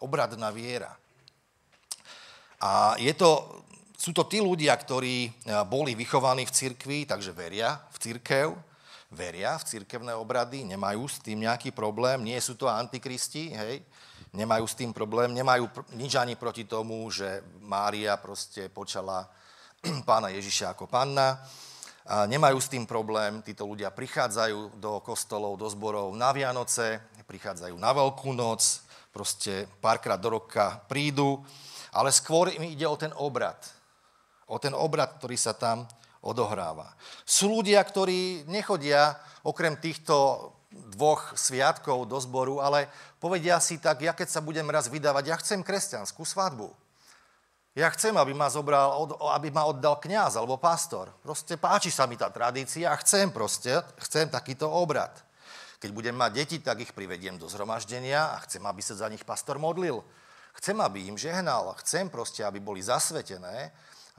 Obradná 0.00 0.48
viera. 0.48 0.96
A 2.62 2.94
je 2.94 3.10
to, 3.18 3.62
sú 3.98 4.14
to 4.14 4.22
tí 4.30 4.38
ľudia, 4.38 4.70
ktorí 4.78 5.34
boli 5.66 5.98
vychovaní 5.98 6.46
v 6.46 6.54
cirkvi, 6.54 6.98
takže 7.10 7.34
veria 7.34 7.74
v 7.90 7.96
cirkev, 7.98 8.54
veria 9.10 9.58
v 9.58 9.66
cirkevné 9.66 10.14
obrady, 10.14 10.62
nemajú 10.64 11.04
s 11.10 11.18
tým 11.18 11.42
nejaký 11.42 11.74
problém, 11.74 12.22
nie 12.22 12.38
sú 12.38 12.54
to 12.54 12.70
antikristi, 12.70 13.50
hej, 13.50 13.82
nemajú 14.32 14.64
s 14.64 14.78
tým 14.78 14.94
problém, 14.94 15.34
nemajú 15.34 15.68
pr- 15.68 15.86
nič 15.98 16.16
ani 16.16 16.38
proti 16.38 16.64
tomu, 16.64 17.04
že 17.12 17.44
Mária 17.60 18.16
proste 18.16 18.70
počala 18.70 19.28
pána 20.08 20.30
Ježiša 20.32 20.72
ako 20.72 20.86
panna. 20.86 21.42
A 22.02 22.26
nemajú 22.26 22.58
s 22.58 22.66
tým 22.66 22.82
problém, 22.82 23.46
títo 23.46 23.62
ľudia 23.62 23.94
prichádzajú 23.94 24.82
do 24.82 24.98
kostolov, 25.06 25.54
do 25.54 25.70
zborov 25.70 26.10
na 26.18 26.34
Vianoce, 26.34 26.98
prichádzajú 27.22 27.78
na 27.78 27.94
Veľkú 27.94 28.34
noc, 28.34 28.82
proste 29.14 29.70
párkrát 29.78 30.18
do 30.18 30.34
roka 30.34 30.82
prídu, 30.90 31.38
ale 31.92 32.10
skôr 32.10 32.48
im 32.50 32.64
ide 32.64 32.88
o 32.88 32.96
ten 32.96 33.12
obrad. 33.20 33.60
O 34.48 34.56
ten 34.56 34.72
obrad, 34.72 35.20
ktorý 35.20 35.36
sa 35.36 35.52
tam 35.52 35.84
odohráva. 36.24 36.92
Sú 37.28 37.52
ľudia, 37.52 37.82
ktorí 37.84 38.48
nechodia 38.48 39.16
okrem 39.44 39.76
týchto 39.76 40.50
dvoch 40.72 41.36
sviatkov 41.36 42.08
do 42.08 42.16
zboru, 42.16 42.64
ale 42.64 42.88
povedia 43.20 43.60
si 43.60 43.76
tak, 43.76 44.00
ja 44.00 44.16
keď 44.16 44.28
sa 44.32 44.40
budem 44.40 44.64
raz 44.72 44.88
vydávať, 44.88 45.24
ja 45.28 45.36
chcem 45.36 45.60
kresťanskú 45.60 46.24
svadbu. 46.24 46.72
Ja 47.72 47.88
chcem, 47.88 48.12
aby 48.12 48.36
ma 48.36 48.52
zobral, 48.52 49.08
aby 49.32 49.48
ma 49.48 49.64
oddal 49.64 49.96
kňaz 49.96 50.36
alebo 50.36 50.60
pastor. 50.60 51.08
Proste 51.24 51.56
páči 51.56 51.88
sa 51.88 52.04
mi 52.04 52.20
tá 52.20 52.28
tradícia 52.28 52.92
a 52.92 53.00
chcem 53.00 53.32
proste, 53.32 53.72
chcem 54.04 54.28
takýto 54.28 54.68
obrad. 54.68 55.12
Keď 55.80 55.90
budem 55.90 56.12
mať 56.12 56.30
deti, 56.36 56.56
tak 56.60 56.84
ich 56.84 56.92
privediem 56.92 57.40
do 57.40 57.48
zhromaždenia 57.48 58.36
a 58.36 58.44
chcem, 58.44 58.60
aby 58.60 58.84
sa 58.84 58.94
za 58.94 59.08
nich 59.08 59.24
pastor 59.24 59.56
modlil. 59.56 60.04
Chcem, 60.52 60.80
aby 60.80 61.08
im 61.08 61.18
žehnal. 61.18 61.74
Chcem 61.80 62.10
proste, 62.10 62.44
aby 62.44 62.60
boli 62.60 62.82
zasvetené 62.82 63.72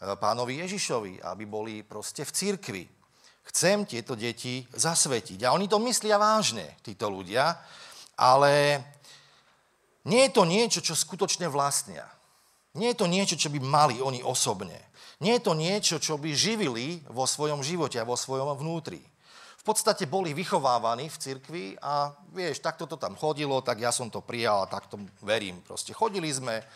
E, 0.04 0.16
pánovi 0.20 0.60
Ježišovi, 0.66 1.24
aby 1.24 1.44
boli 1.48 1.74
proste 1.86 2.28
v 2.28 2.32
církvi. 2.32 2.84
Chcem 3.44 3.88
tieto 3.88 4.16
deti 4.16 4.68
zasvetiť. 4.72 5.40
A 5.48 5.56
oni 5.56 5.68
to 5.68 5.80
myslia 5.84 6.20
vážne, 6.20 6.76
títo 6.84 7.12
ľudia, 7.12 7.56
ale 8.20 8.84
nie 10.08 10.28
je 10.28 10.32
to 10.32 10.44
niečo, 10.44 10.80
čo 10.84 10.96
skutočne 10.96 11.48
vlastnia. 11.48 12.08
Nie 12.74 12.96
je 12.96 13.06
to 13.06 13.08
niečo, 13.08 13.36
čo 13.38 13.54
by 13.54 13.60
mali 13.62 14.02
oni 14.02 14.26
osobne. 14.26 14.92
Nie 15.22 15.40
je 15.40 15.46
to 15.46 15.54
niečo, 15.54 16.02
čo 16.02 16.18
by 16.18 16.34
živili 16.34 17.00
vo 17.08 17.24
svojom 17.24 17.62
živote 17.62 18.02
a 18.02 18.08
vo 18.08 18.18
svojom 18.18 18.58
vnútri. 18.60 19.00
V 19.64 19.72
podstate 19.72 20.12
boli 20.12 20.36
vychovávaní 20.36 21.08
v 21.08 21.20
cirkvi 21.24 21.66
a 21.80 22.12
vieš, 22.36 22.60
takto 22.60 22.84
to 22.84 23.00
tam 23.00 23.16
chodilo, 23.16 23.64
tak 23.64 23.80
ja 23.80 23.96
som 23.96 24.12
to 24.12 24.20
prijal 24.20 24.68
a 24.68 24.68
takto 24.68 25.00
verím. 25.24 25.64
Proste 25.64 25.96
chodili 25.96 26.28
sme, 26.36 26.68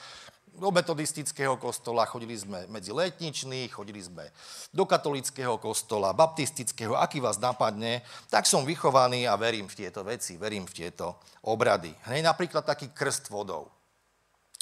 do 0.57 0.71
metodistického 0.71 1.59
kostola, 1.59 2.07
chodili 2.07 2.33
sme 2.33 2.63
medzi 2.71 2.95
letničných, 2.95 3.75
chodili 3.75 4.01
sme 4.01 4.31
do 4.73 4.87
katolického 4.87 5.59
kostola, 5.61 6.15
baptistického, 6.15 6.97
aký 6.97 7.19
vás 7.19 7.37
napadne, 7.37 8.01
tak 8.31 8.49
som 8.49 8.63
vychovaný 8.63 9.29
a 9.29 9.37
verím 9.37 9.69
v 9.69 9.85
tieto 9.85 10.01
veci, 10.07 10.39
verím 10.39 10.65
v 10.65 10.87
tieto 10.87 11.19
obrady. 11.45 11.93
Hej, 12.09 12.25
napríklad 12.25 12.65
taký 12.65 12.89
krst 12.95 13.29
vodou. 13.29 13.69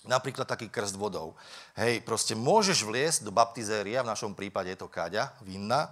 Napríklad 0.05 0.49
taký 0.49 0.69
krst 0.69 0.97
vodou. 0.97 1.33
Hej, 1.79 2.01
proste 2.01 2.33
môžeš 2.33 2.81
vliesť 2.85 3.21
do 3.21 3.29
baptizéria, 3.29 4.01
v 4.01 4.11
našom 4.11 4.33
prípade 4.33 4.73
je 4.73 4.81
to 4.81 4.91
káďa, 4.91 5.31
vinna, 5.45 5.89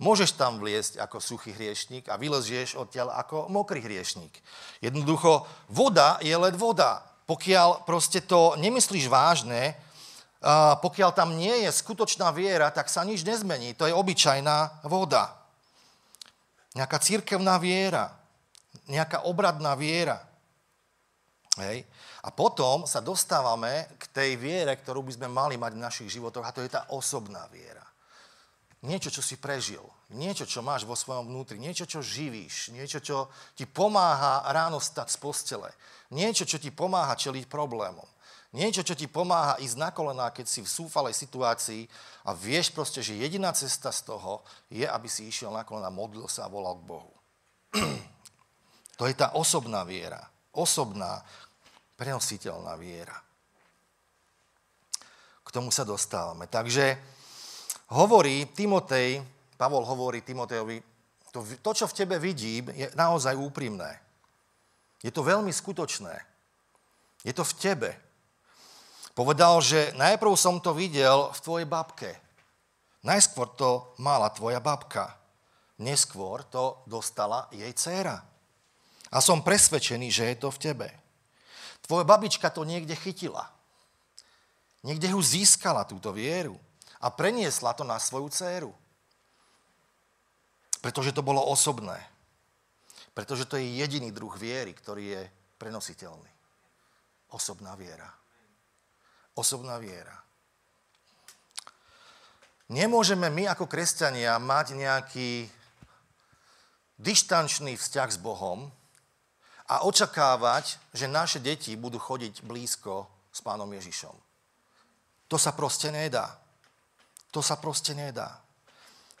môžeš 0.00 0.34
tam 0.34 0.58
vliesť 0.58 0.98
ako 0.98 1.20
suchý 1.20 1.52
hriešník 1.52 2.08
a 2.08 2.16
vylezieš 2.16 2.74
odtiaľ 2.80 3.14
ako 3.20 3.52
mokrý 3.52 3.84
hriešník. 3.84 4.32
Jednoducho, 4.80 5.44
voda 5.68 6.16
je 6.24 6.32
len 6.32 6.56
voda 6.56 7.10
pokiaľ 7.30 7.86
proste 7.86 8.26
to 8.26 8.58
nemyslíš 8.58 9.06
vážne, 9.06 9.78
pokiaľ 10.82 11.10
tam 11.14 11.38
nie 11.38 11.62
je 11.62 11.70
skutočná 11.70 12.34
viera, 12.34 12.74
tak 12.74 12.90
sa 12.90 13.06
nič 13.06 13.22
nezmení. 13.22 13.78
To 13.78 13.86
je 13.86 13.94
obyčajná 13.94 14.82
voda. 14.90 15.38
Nejaká 16.74 16.98
církevná 16.98 17.54
viera. 17.62 18.10
Nejaká 18.90 19.30
obradná 19.30 19.78
viera. 19.78 20.18
Hej. 21.62 21.86
A 22.26 22.34
potom 22.34 22.82
sa 22.82 22.98
dostávame 22.98 23.86
k 23.94 24.04
tej 24.10 24.30
viere, 24.34 24.74
ktorú 24.74 25.06
by 25.06 25.12
sme 25.14 25.28
mali 25.30 25.54
mať 25.54 25.72
v 25.78 25.84
našich 25.86 26.10
životoch, 26.10 26.42
a 26.42 26.50
to 26.50 26.66
je 26.66 26.72
tá 26.72 26.90
osobná 26.90 27.46
viera. 27.54 27.84
Niečo, 28.80 29.12
čo 29.12 29.20
si 29.20 29.36
prežil, 29.36 29.84
niečo, 30.16 30.48
čo 30.48 30.64
máš 30.64 30.88
vo 30.88 30.96
svojom 30.96 31.28
vnútri, 31.28 31.60
niečo, 31.60 31.84
čo 31.84 32.00
živíš, 32.00 32.72
niečo, 32.72 33.04
čo 33.04 33.28
ti 33.52 33.68
pomáha 33.68 34.48
ráno 34.48 34.80
stať 34.80 35.12
z 35.12 35.18
postele, 35.20 35.70
Niečo, 36.10 36.42
čo 36.42 36.58
ti 36.58 36.74
pomáha 36.74 37.14
čeliť 37.14 37.46
problémom. 37.46 38.06
Niečo, 38.50 38.82
čo 38.82 38.98
ti 38.98 39.06
pomáha 39.06 39.62
ísť 39.62 39.78
na 39.78 39.94
kolená, 39.94 40.26
keď 40.34 40.46
si 40.50 40.58
v 40.58 40.66
súfalej 40.66 41.14
situácii 41.14 41.86
a 42.26 42.34
vieš 42.34 42.74
proste, 42.74 42.98
že 42.98 43.14
jediná 43.14 43.54
cesta 43.54 43.94
z 43.94 44.10
toho 44.10 44.42
je, 44.66 44.82
aby 44.82 45.06
si 45.06 45.30
išiel 45.30 45.54
na 45.54 45.62
kolená, 45.62 45.86
modlil 45.86 46.26
sa 46.26 46.50
a 46.50 46.52
volal 46.52 46.82
k 46.82 46.86
Bohu. 46.90 47.14
to 48.98 49.06
je 49.06 49.14
tá 49.14 49.38
osobná 49.38 49.86
viera. 49.86 50.18
Osobná, 50.50 51.22
prenositeľná 51.94 52.74
viera. 52.74 53.14
K 55.46 55.48
tomu 55.54 55.70
sa 55.70 55.86
dostávame. 55.86 56.50
Takže 56.50 56.98
hovorí 57.94 58.50
Timotej, 58.54 59.22
Pavol 59.58 59.84
hovorí 59.84 60.22
Timotejovi, 60.22 60.80
to, 61.30 61.46
to, 61.62 61.70
čo 61.74 61.86
v 61.86 61.96
tebe 61.96 62.16
vidím, 62.18 62.74
je 62.74 62.90
naozaj 62.98 63.38
úprimné. 63.38 64.02
Je 64.98 65.14
to 65.14 65.22
veľmi 65.22 65.54
skutočné. 65.54 66.14
Je 67.22 67.32
to 67.36 67.46
v 67.46 67.56
tebe. 67.56 67.90
Povedal, 69.14 69.60
že 69.62 69.94
najprv 69.94 70.32
som 70.34 70.58
to 70.58 70.74
videl 70.74 71.30
v 71.30 71.38
tvojej 71.38 71.66
babke. 71.68 72.10
Najskôr 73.06 73.48
to 73.54 73.94
mala 74.02 74.28
tvoja 74.34 74.60
babka. 74.60 75.16
Neskôr 75.80 76.44
to 76.48 76.84
dostala 76.84 77.48
jej 77.52 77.72
dcéra. 77.72 78.20
A 79.10 79.18
som 79.18 79.40
presvedčený, 79.40 80.12
že 80.12 80.24
je 80.34 80.36
to 80.36 80.48
v 80.52 80.60
tebe. 80.60 80.88
Tvoja 81.84 82.04
babička 82.04 82.52
to 82.52 82.62
niekde 82.62 82.92
chytila. 82.94 83.48
Niekde 84.84 85.12
ju 85.12 85.20
získala, 85.20 85.88
túto 85.88 86.12
vieru. 86.12 86.56
A 87.00 87.08
preniesla 87.08 87.72
to 87.72 87.84
na 87.84 87.96
svoju 87.96 88.28
dceru. 88.28 88.72
Pretože 90.80 91.12
to 91.12 91.24
bolo 91.24 91.40
osobné. 91.44 91.96
Pretože 93.16 93.44
to 93.44 93.56
je 93.56 93.80
jediný 93.80 94.12
druh 94.12 94.32
viery, 94.36 94.72
ktorý 94.72 95.04
je 95.16 95.22
prenositeľný. 95.60 96.32
Osobná 97.32 97.76
viera. 97.76 98.08
Osobná 99.36 99.76
viera. 99.76 100.16
Nemôžeme 102.70 103.26
my 103.28 103.50
ako 103.50 103.66
kresťania 103.66 104.38
mať 104.38 104.78
nejaký 104.78 105.50
dištančný 107.00 107.74
vzťah 107.74 108.08
s 108.14 108.18
Bohom 108.20 108.70
a 109.66 109.82
očakávať, 109.82 110.78
že 110.94 111.10
naše 111.10 111.42
deti 111.42 111.74
budú 111.74 111.98
chodiť 111.98 112.46
blízko 112.46 113.10
s 113.34 113.40
pánom 113.42 113.66
Ježišom. 113.74 114.14
To 115.30 115.36
sa 115.38 115.50
proste 115.50 115.90
nedá. 115.90 116.38
To 117.30 117.40
sa 117.42 117.58
proste 117.58 117.94
nedá. 117.94 118.42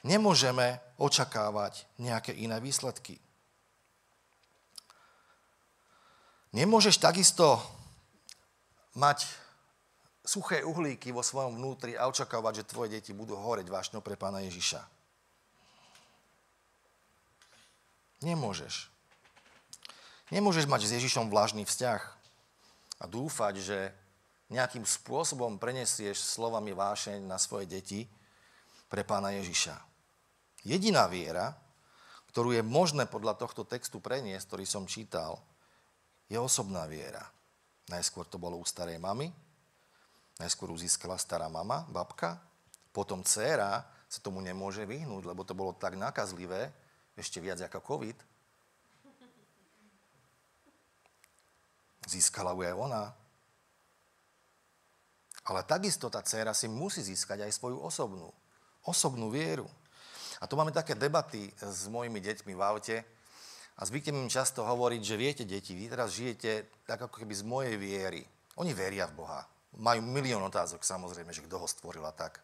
Nemôžeme 0.02 0.80
očakávať 0.96 1.86
nejaké 2.00 2.32
iné 2.32 2.56
výsledky. 2.58 3.20
Nemôžeš 6.50 6.98
takisto 6.98 7.62
mať 8.98 9.22
suché 10.26 10.66
uhlíky 10.66 11.14
vo 11.14 11.22
svojom 11.22 11.54
vnútri 11.54 11.94
a 11.94 12.10
očakávať, 12.10 12.64
že 12.64 12.68
tvoje 12.74 12.98
deti 12.98 13.14
budú 13.14 13.38
horeť 13.38 13.70
vášňou 13.70 14.02
pre 14.02 14.18
pána 14.18 14.42
Ježiša. 14.42 14.82
Nemôžeš. 18.26 18.90
Nemôžeš 20.34 20.66
mať 20.66 20.86
s 20.86 20.94
Ježišom 21.00 21.30
vlažný 21.30 21.64
vzťah 21.64 22.02
a 23.00 23.04
dúfať, 23.08 23.54
že 23.62 23.78
nejakým 24.50 24.82
spôsobom 24.82 25.56
prenesieš 25.56 26.20
slovami 26.20 26.74
vášeň 26.74 27.22
na 27.22 27.38
svoje 27.38 27.70
deti 27.70 28.10
pre 28.90 29.06
pána 29.06 29.30
Ježiša. 29.38 29.78
Jediná 30.66 31.06
viera, 31.06 31.54
ktorú 32.34 32.52
je 32.52 32.62
možné 32.66 33.06
podľa 33.06 33.38
tohto 33.38 33.62
textu 33.64 34.02
preniesť, 34.02 34.50
ktorý 34.50 34.64
som 34.66 34.84
čítal, 34.90 35.38
je 36.26 36.36
osobná 36.36 36.84
viera. 36.90 37.24
Najskôr 37.90 38.26
to 38.26 38.38
bolo 38.38 38.58
u 38.58 38.66
starej 38.66 38.98
mamy, 38.98 39.30
najskôr 40.38 40.70
získala 40.78 41.18
stará 41.18 41.50
mama, 41.50 41.86
babka, 41.90 42.38
potom 42.90 43.22
dcéra 43.22 43.86
sa 44.10 44.18
tomu 44.18 44.42
nemôže 44.42 44.82
vyhnúť, 44.82 45.26
lebo 45.26 45.46
to 45.46 45.54
bolo 45.54 45.74
tak 45.74 45.94
nakazlivé, 45.94 46.70
ešte 47.14 47.38
viac 47.38 47.62
ako 47.62 47.82
COVID, 47.82 48.18
Získala 52.10 52.56
ju 52.58 52.66
aj 52.66 52.74
ona. 52.74 53.02
Ale 55.50 55.66
takisto 55.66 56.06
tá 56.06 56.22
dcera 56.22 56.54
si 56.54 56.70
musí 56.70 57.02
získať 57.02 57.42
aj 57.42 57.58
svoju 57.58 57.82
osobnú, 57.82 58.30
osobnú 58.86 59.34
vieru. 59.34 59.66
A 60.38 60.46
tu 60.46 60.54
máme 60.54 60.70
také 60.70 60.94
debaty 60.94 61.50
s 61.58 61.90
mojimi 61.90 62.22
deťmi 62.22 62.54
v 62.54 62.62
aute 62.62 62.96
a 63.74 63.82
zvyknem 63.82 64.24
im 64.24 64.30
často 64.30 64.62
hovoriť, 64.62 65.02
že 65.02 65.18
viete, 65.18 65.42
deti, 65.42 65.74
vy 65.74 65.90
teraz 65.90 66.14
žijete 66.14 66.70
tak 66.86 67.02
ako 67.02 67.26
keby 67.26 67.34
z 67.34 67.42
mojej 67.42 67.74
viery. 67.74 68.22
Oni 68.62 68.70
veria 68.70 69.10
v 69.10 69.26
Boha. 69.26 69.42
Majú 69.74 70.06
milión 70.06 70.42
otázok, 70.46 70.86
samozrejme, 70.86 71.34
že 71.34 71.42
kto 71.42 71.58
ho 71.58 71.66
stvoril 71.66 72.06
a 72.06 72.14
tak. 72.14 72.38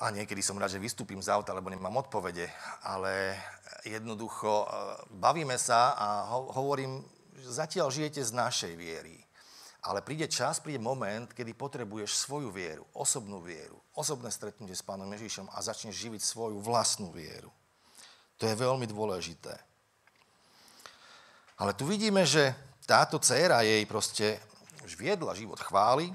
A 0.00 0.08
niekedy 0.08 0.40
som 0.40 0.56
rád, 0.56 0.72
že 0.72 0.80
vystúpim 0.80 1.20
z 1.20 1.32
auta, 1.32 1.52
lebo 1.52 1.68
nemám 1.68 2.00
odpovede. 2.00 2.48
Ale 2.84 3.36
jednoducho 3.84 4.64
e, 4.64 4.66
bavíme 5.20 5.56
sa 5.56 5.96
a 5.96 6.08
hovorím 6.32 7.00
zatiaľ 7.44 7.92
žijete 7.92 8.24
z 8.24 8.32
našej 8.32 8.72
viery. 8.76 9.25
Ale 9.86 10.02
príde 10.02 10.26
čas, 10.26 10.58
príde 10.58 10.82
moment, 10.82 11.30
kedy 11.30 11.54
potrebuješ 11.54 12.26
svoju 12.26 12.50
vieru, 12.50 12.82
osobnú 12.90 13.38
vieru, 13.38 13.78
osobné 13.94 14.34
stretnutie 14.34 14.74
s 14.74 14.82
Pánom 14.82 15.06
Ježišom 15.14 15.46
a 15.54 15.62
začneš 15.62 15.94
živiť 15.94 16.22
svoju 16.26 16.58
vlastnú 16.58 17.14
vieru. 17.14 17.54
To 18.42 18.50
je 18.50 18.58
veľmi 18.58 18.90
dôležité. 18.90 19.54
Ale 21.62 21.72
tu 21.78 21.86
vidíme, 21.86 22.26
že 22.26 22.50
táto 22.82 23.22
dcéra 23.22 23.62
jej 23.62 23.86
proste 23.86 24.42
už 24.82 24.98
viedla 24.98 25.38
život 25.38 25.62
chvály, 25.62 26.10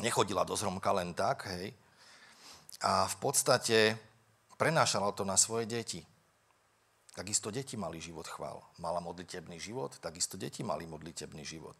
nechodila 0.00 0.42
do 0.48 0.56
zhromka 0.56 0.90
len 0.96 1.12
tak, 1.12 1.46
hej, 1.52 1.76
a 2.80 3.04
v 3.04 3.16
podstate 3.20 3.92
prenášala 4.56 5.12
to 5.12 5.20
na 5.28 5.36
svoje 5.36 5.68
deti. 5.68 6.00
Takisto 7.12 7.52
deti 7.52 7.76
mali 7.76 8.00
život 8.00 8.24
chvál. 8.24 8.64
Mala 8.80 9.04
modlitebný 9.04 9.60
život, 9.60 10.00
takisto 10.00 10.40
deti 10.40 10.64
mali 10.64 10.88
modlitebný 10.88 11.44
život. 11.44 11.76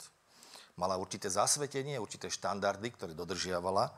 Mala 0.81 0.97
určité 0.97 1.29
zasvetenie, 1.29 2.01
určité 2.01 2.33
štandardy, 2.33 2.89
ktoré 2.97 3.13
dodržiavala. 3.13 3.93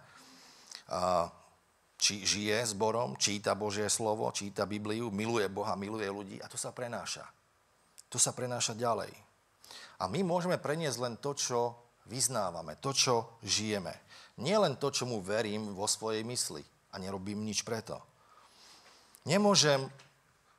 Či 1.95 2.27
žije 2.27 2.66
zborom, 2.75 3.14
číta 3.14 3.55
Božie 3.55 3.87
slovo, 3.87 4.27
číta 4.35 4.66
Bibliu, 4.66 5.14
miluje 5.14 5.47
Boha, 5.47 5.79
miluje 5.79 6.11
ľudí 6.11 6.42
a 6.42 6.51
to 6.51 6.59
sa 6.59 6.75
prenáša. 6.75 7.23
To 8.11 8.18
sa 8.18 8.35
prenáša 8.35 8.75
ďalej. 8.75 9.14
A 10.03 10.11
my 10.11 10.27
môžeme 10.27 10.59
preniesť 10.59 10.99
len 10.99 11.14
to, 11.23 11.38
čo 11.38 11.79
vyznávame, 12.11 12.75
to, 12.83 12.90
čo 12.90 13.38
žijeme. 13.47 13.95
Nie 14.42 14.59
len 14.59 14.75
to, 14.75 14.90
čo 14.90 15.07
mu 15.07 15.23
verím 15.23 15.71
vo 15.79 15.87
svojej 15.87 16.27
mysli 16.27 16.66
a 16.90 16.99
nerobím 16.99 17.47
nič 17.47 17.62
preto. 17.62 18.03
Nemôžem 19.23 19.87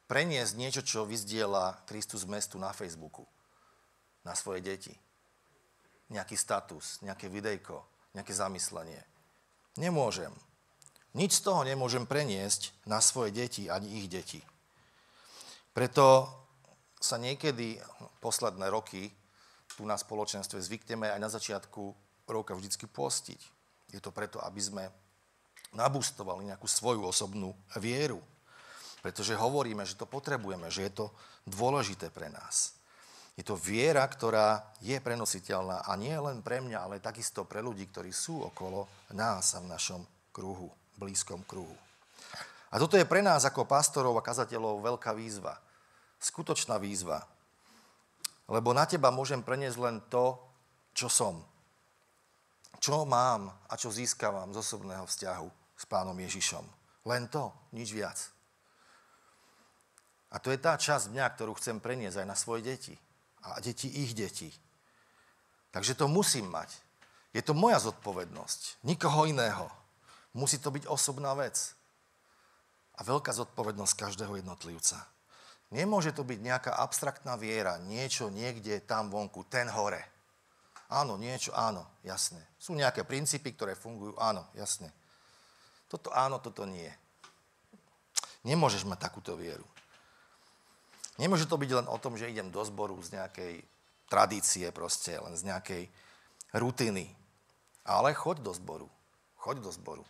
preniesť 0.07 0.53
niečo, 0.55 0.81
čo 0.88 1.03
vyzdiela 1.03 1.83
Kristus 1.83 2.23
mestu 2.23 2.55
na 2.55 2.71
Facebooku, 2.71 3.27
na 4.23 4.31
svoje 4.31 4.63
deti. 4.63 4.95
Nejaký 6.13 6.38
status, 6.38 7.02
nejaké 7.02 7.28
videjko, 7.28 7.82
nejaké 8.13 8.32
zamyslenie. 8.32 9.02
Nemôžem. 9.82 10.30
Nič 11.17 11.41
z 11.41 11.45
toho 11.45 11.65
nemôžem 11.65 12.06
preniesť 12.06 12.73
na 12.86 13.02
svoje 13.02 13.34
deti 13.34 13.65
ani 13.69 14.02
ich 14.02 14.08
deti. 14.10 14.41
Preto 15.73 16.30
sa 17.02 17.17
niekedy 17.17 17.82
posledné 18.21 18.69
roky 18.69 19.10
tu 19.73 19.89
na 19.89 19.97
spoločenstve 19.97 20.62
zvykneme 20.62 21.10
aj 21.10 21.19
na 21.19 21.30
začiatku 21.34 21.82
roka 22.30 22.54
vždycky 22.54 22.86
postiť. 22.86 23.41
Je 23.89 23.99
to 24.02 24.13
preto, 24.13 24.38
aby 24.41 24.62
sme 24.62 24.84
nabustovali 25.73 26.45
nejakú 26.54 26.69
svoju 26.69 27.02
osobnú 27.02 27.58
vieru. 27.82 28.21
Pretože 29.02 29.36
hovoríme, 29.36 29.84
že 29.84 29.97
to 29.97 30.08
potrebujeme, 30.08 30.69
že 30.69 30.88
je 30.88 30.91
to 31.04 31.06
dôležité 31.49 32.13
pre 32.13 32.30
nás. 32.30 32.78
Je 33.33 33.41
to 33.41 33.57
viera, 33.57 34.05
ktorá 34.05 34.61
je 34.77 34.93
prenositeľná 35.01 35.89
a 35.89 35.91
nie 35.97 36.13
len 36.13 36.45
pre 36.45 36.61
mňa, 36.61 36.85
ale 36.85 37.01
takisto 37.01 37.49
pre 37.49 37.65
ľudí, 37.65 37.89
ktorí 37.89 38.13
sú 38.13 38.45
okolo 38.45 39.09
nás 39.17 39.57
a 39.57 39.59
v 39.61 39.73
našom 39.73 40.01
kruhu, 40.29 40.69
blízkom 41.01 41.41
kruhu. 41.49 41.73
A 42.73 42.77
toto 42.77 42.97
je 42.97 43.09
pre 43.09 43.25
nás 43.25 43.41
ako 43.45 43.65
pastorov 43.65 44.17
a 44.17 44.25
kazateľov 44.25 44.85
veľká 44.85 45.13
výzva. 45.17 45.57
Skutočná 46.21 46.77
výzva. 46.77 47.25
Lebo 48.49 48.73
na 48.73 48.85
teba 48.85 49.09
môžem 49.09 49.41
preniesť 49.41 49.77
len 49.81 49.97
to, 50.09 50.37
čo 50.93 51.09
som. 51.09 51.41
Čo 52.77 53.05
mám 53.05 53.49
a 53.69 53.73
čo 53.73 53.89
získavam 53.89 54.53
z 54.53 54.61
osobného 54.61 55.05
vzťahu 55.09 55.47
s 55.77 55.85
pánom 55.89 56.17
Ježišom. 56.17 56.65
Len 57.09 57.29
to, 57.33 57.49
nič 57.73 57.89
viac. 57.93 58.17
A 60.33 60.41
to 60.41 60.49
je 60.49 60.57
tá 60.57 60.77
časť 60.77 61.13
mňa, 61.13 61.25
ktorú 61.33 61.53
chcem 61.57 61.77
preniesť 61.77 62.25
aj 62.25 62.27
na 62.29 62.37
svoje 62.37 62.65
deti. 62.65 62.97
A 63.43 63.60
deti 63.60 63.91
ich 63.91 64.15
detí. 64.15 64.51
Takže 65.73 65.97
to 65.97 66.08
musím 66.08 66.47
mať. 66.47 66.69
Je 67.34 67.41
to 67.41 67.58
moja 67.58 67.82
zodpovednosť. 67.82 68.86
Nikoho 68.86 69.25
iného. 69.25 69.67
Musí 70.38 70.62
to 70.62 70.69
byť 70.69 70.86
osobná 70.86 71.34
vec. 71.34 71.73
A 72.93 73.01
veľká 73.01 73.34
zodpovednosť 73.34 73.93
každého 73.97 74.38
jednotlivca. 74.38 75.01
Nemôže 75.73 76.13
to 76.13 76.21
byť 76.21 76.39
nejaká 76.39 76.71
abstraktná 76.77 77.34
viera, 77.34 77.82
niečo 77.82 78.29
niekde 78.29 78.77
tam 78.86 79.10
vonku, 79.10 79.41
ten 79.49 79.65
hore. 79.65 80.06
Áno, 80.93 81.17
niečo, 81.17 81.49
áno, 81.58 81.82
jasne. 82.06 82.38
Sú 82.62 82.77
nejaké 82.77 83.01
princípy, 83.01 83.58
ktoré 83.58 83.73
fungujú, 83.73 84.13
áno, 84.21 84.45
jasne. 84.53 84.93
Toto 85.89 86.13
áno, 86.13 86.38
toto 86.38 86.69
nie. 86.69 86.89
Nemôžeš 88.45 88.86
mať 88.86 89.10
takúto 89.10 89.34
vieru. 89.34 89.65
Nemôže 91.21 91.45
to 91.45 91.62
byť 91.62 91.71
len 91.84 91.88
o 91.89 91.97
tom, 92.02 92.17
že 92.17 92.30
idem 92.30 92.49
do 92.49 92.62
zboru 92.65 92.97
z 93.02 93.13
nejakej 93.17 93.54
tradície 94.10 94.69
proste, 94.73 95.17
len 95.21 95.38
z 95.38 95.45
nejakej 95.45 95.84
rutiny. 96.58 97.13
Ale 97.86 98.17
choď 98.17 98.41
do 98.41 98.52
zboru. 98.54 98.89
Choď 99.38 99.62
do 99.62 99.71
zboru. 99.73 100.06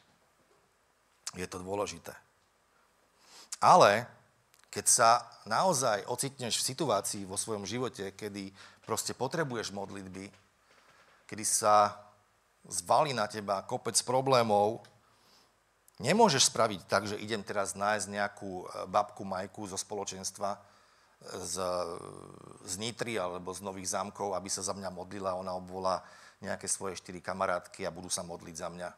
Je 1.33 1.47
to 1.49 1.59
dôležité. 1.59 2.13
Ale 3.63 4.05
keď 4.73 4.85
sa 4.89 5.09
naozaj 5.45 6.09
ocitneš 6.09 6.61
v 6.61 6.67
situácii 6.73 7.23
vo 7.29 7.37
svojom 7.37 7.63
živote, 7.63 8.17
kedy 8.17 8.49
proste 8.83 9.13
potrebuješ 9.13 9.69
modlitby, 9.69 10.29
kedy 11.29 11.45
sa 11.45 11.93
zvalí 12.65 13.13
na 13.13 13.29
teba 13.29 13.61
kopec 13.63 13.95
problémov, 14.01 14.81
nemôžeš 16.01 16.49
spraviť 16.49 16.81
tak, 16.89 17.05
že 17.05 17.21
idem 17.21 17.45
teraz 17.45 17.77
nájsť 17.77 18.07
nejakú 18.09 18.51
e, 18.63 18.65
babku 18.89 19.21
Majku 19.21 19.69
zo 19.69 19.77
spoločenstva, 19.77 20.57
z, 21.23 21.55
z 22.67 22.73
Nitry 22.77 23.15
alebo 23.15 23.55
z 23.55 23.63
Nových 23.63 23.95
zámkov, 23.95 24.35
aby 24.35 24.49
sa 24.51 24.63
za 24.65 24.75
mňa 24.75 24.89
modlila. 24.91 25.39
Ona 25.39 25.55
obvolá 25.55 26.03
nejaké 26.43 26.67
svoje 26.67 26.99
štyri 26.99 27.23
kamarátky 27.23 27.87
a 27.87 27.93
budú 27.95 28.11
sa 28.11 28.23
modliť 28.27 28.55
za 28.55 28.67
mňa. 28.67 28.89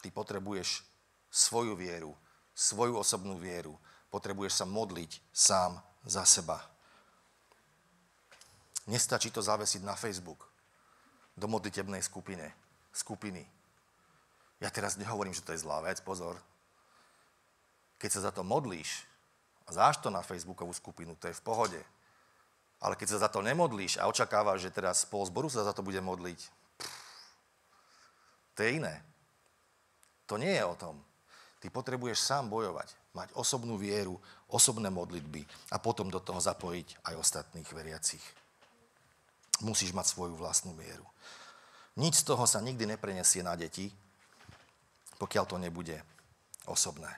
Ty 0.00 0.08
potrebuješ 0.14 0.86
svoju 1.30 1.74
vieru, 1.74 2.14
svoju 2.54 2.98
osobnú 2.98 3.38
vieru. 3.38 3.74
Potrebuješ 4.10 4.62
sa 4.62 4.66
modliť 4.66 5.22
sám 5.30 5.78
za 6.06 6.26
seba. 6.26 6.58
Nestačí 8.90 9.30
to 9.30 9.38
zavesiť 9.38 9.86
na 9.86 9.94
Facebook, 9.94 10.50
do 11.38 11.46
modlitebnej 11.46 12.02
skupine, 12.02 12.50
skupiny. 12.90 13.46
Ja 14.58 14.68
teraz 14.68 14.98
nehovorím, 14.98 15.32
že 15.32 15.46
to 15.46 15.54
je 15.54 15.62
zlá 15.62 15.78
vec, 15.80 16.02
pozor. 16.02 16.36
Keď 18.02 18.10
sa 18.10 18.20
za 18.28 18.32
to 18.34 18.42
modlíš, 18.42 19.06
a 19.66 19.70
záš 19.72 20.00
to 20.00 20.08
na 20.08 20.24
Facebookovú 20.24 20.72
skupinu, 20.72 21.16
to 21.16 21.28
je 21.28 21.36
v 21.36 21.44
pohode. 21.44 21.80
Ale 22.80 22.96
keď 22.96 23.16
sa 23.16 23.22
za 23.24 23.28
to 23.28 23.44
nemodlíš 23.44 24.00
a 24.00 24.08
očakávaš, 24.08 24.64
že 24.64 24.74
teraz 24.74 25.04
spolu 25.04 25.28
zboru 25.28 25.48
sa 25.52 25.64
za 25.64 25.76
to 25.76 25.84
bude 25.84 26.00
modliť, 26.00 26.40
pff, 26.80 27.00
to 28.56 28.64
je 28.64 28.80
iné. 28.80 29.04
To 30.30 30.40
nie 30.40 30.54
je 30.56 30.64
o 30.64 30.78
tom. 30.78 30.96
Ty 31.60 31.68
potrebuješ 31.68 32.24
sám 32.24 32.48
bojovať, 32.48 32.88
mať 33.12 33.28
osobnú 33.36 33.76
vieru, 33.76 34.16
osobné 34.48 34.88
modlitby 34.88 35.44
a 35.74 35.76
potom 35.76 36.08
do 36.08 36.16
toho 36.22 36.40
zapojiť 36.40 37.04
aj 37.04 37.14
ostatných 37.20 37.68
veriacich. 37.68 38.24
Musíš 39.60 39.92
mať 39.92 40.08
svoju 40.08 40.40
vlastnú 40.40 40.72
vieru. 40.72 41.04
Nič 42.00 42.24
z 42.24 42.32
toho 42.32 42.48
sa 42.48 42.64
nikdy 42.64 42.88
neprenesie 42.88 43.44
na 43.44 43.52
deti, 43.60 43.92
pokiaľ 45.20 45.44
to 45.44 45.60
nebude 45.60 46.00
osobné. 46.64 47.12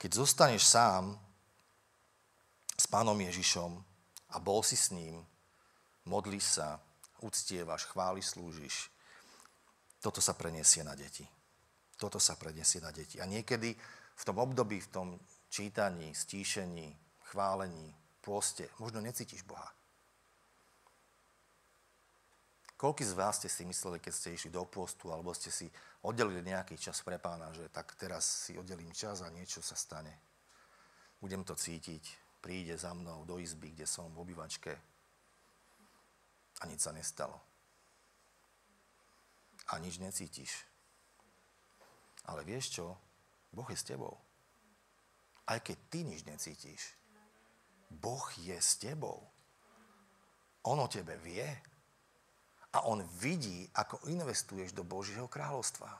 Keď 0.00 0.10
zostaneš 0.16 0.64
sám 0.64 1.12
s 2.72 2.88
pánom 2.88 3.20
Ježišom 3.20 3.76
a 4.32 4.36
bol 4.40 4.64
si 4.64 4.72
s 4.72 4.96
ním, 4.96 5.20
modlíš 6.08 6.56
sa, 6.56 6.80
uctievaš, 7.20 7.84
chváliš, 7.92 8.32
slúžiš, 8.32 8.88
toto 10.00 10.24
sa 10.24 10.32
preniesie 10.32 10.80
na 10.80 10.96
deti. 10.96 11.28
Toto 12.00 12.16
sa 12.16 12.32
preniesie 12.40 12.80
na 12.80 12.88
deti. 12.88 13.20
A 13.20 13.28
niekedy 13.28 13.76
v 14.16 14.22
tom 14.24 14.40
období, 14.40 14.80
v 14.80 14.88
tom 14.88 15.08
čítaní, 15.52 16.16
stíšení, 16.16 16.96
chválení, 17.28 17.92
pôste, 18.24 18.72
možno 18.80 19.04
necítiš 19.04 19.44
Boha. 19.44 19.68
Koľký 22.80 23.04
z 23.04 23.12
vás 23.12 23.36
ste 23.36 23.52
si 23.52 23.68
mysleli, 23.68 24.00
keď 24.00 24.12
ste 24.16 24.32
išli 24.32 24.48
do 24.48 24.64
postu, 24.64 25.12
alebo 25.12 25.36
ste 25.36 25.52
si 25.52 25.68
oddelili 26.00 26.40
nejaký 26.40 26.80
čas 26.80 27.04
pre 27.04 27.20
pána, 27.20 27.52
že 27.52 27.68
tak 27.68 27.92
teraz 28.00 28.48
si 28.48 28.56
oddelím 28.56 28.88
čas 28.96 29.20
a 29.20 29.28
niečo 29.28 29.60
sa 29.60 29.76
stane. 29.76 30.16
Budem 31.20 31.44
to 31.44 31.52
cítiť, 31.52 32.00
príde 32.40 32.72
za 32.80 32.96
mnou 32.96 33.28
do 33.28 33.36
izby, 33.36 33.76
kde 33.76 33.84
som 33.84 34.08
v 34.08 34.24
obývačke 34.24 34.72
a 36.60 36.64
nič 36.64 36.80
sa 36.80 36.96
nestalo. 36.96 37.36
A 39.68 39.76
nič 39.76 40.00
necítiš. 40.00 40.64
Ale 42.32 42.48
vieš 42.48 42.80
čo? 42.80 42.96
Boh 43.52 43.68
je 43.68 43.76
s 43.76 43.84
tebou. 43.84 44.16
Aj 45.44 45.60
keď 45.60 45.76
ty 45.92 46.00
nič 46.00 46.24
necítiš. 46.24 46.96
Boh 47.92 48.24
je 48.40 48.56
s 48.56 48.80
tebou. 48.80 49.20
On 50.64 50.80
o 50.80 50.88
tebe 50.88 51.20
vie. 51.20 51.44
A 52.70 52.86
on 52.86 53.02
vidí, 53.18 53.66
ako 53.74 53.98
investuješ 54.06 54.70
do 54.70 54.86
Božieho 54.86 55.26
kráľovstva. 55.26 55.90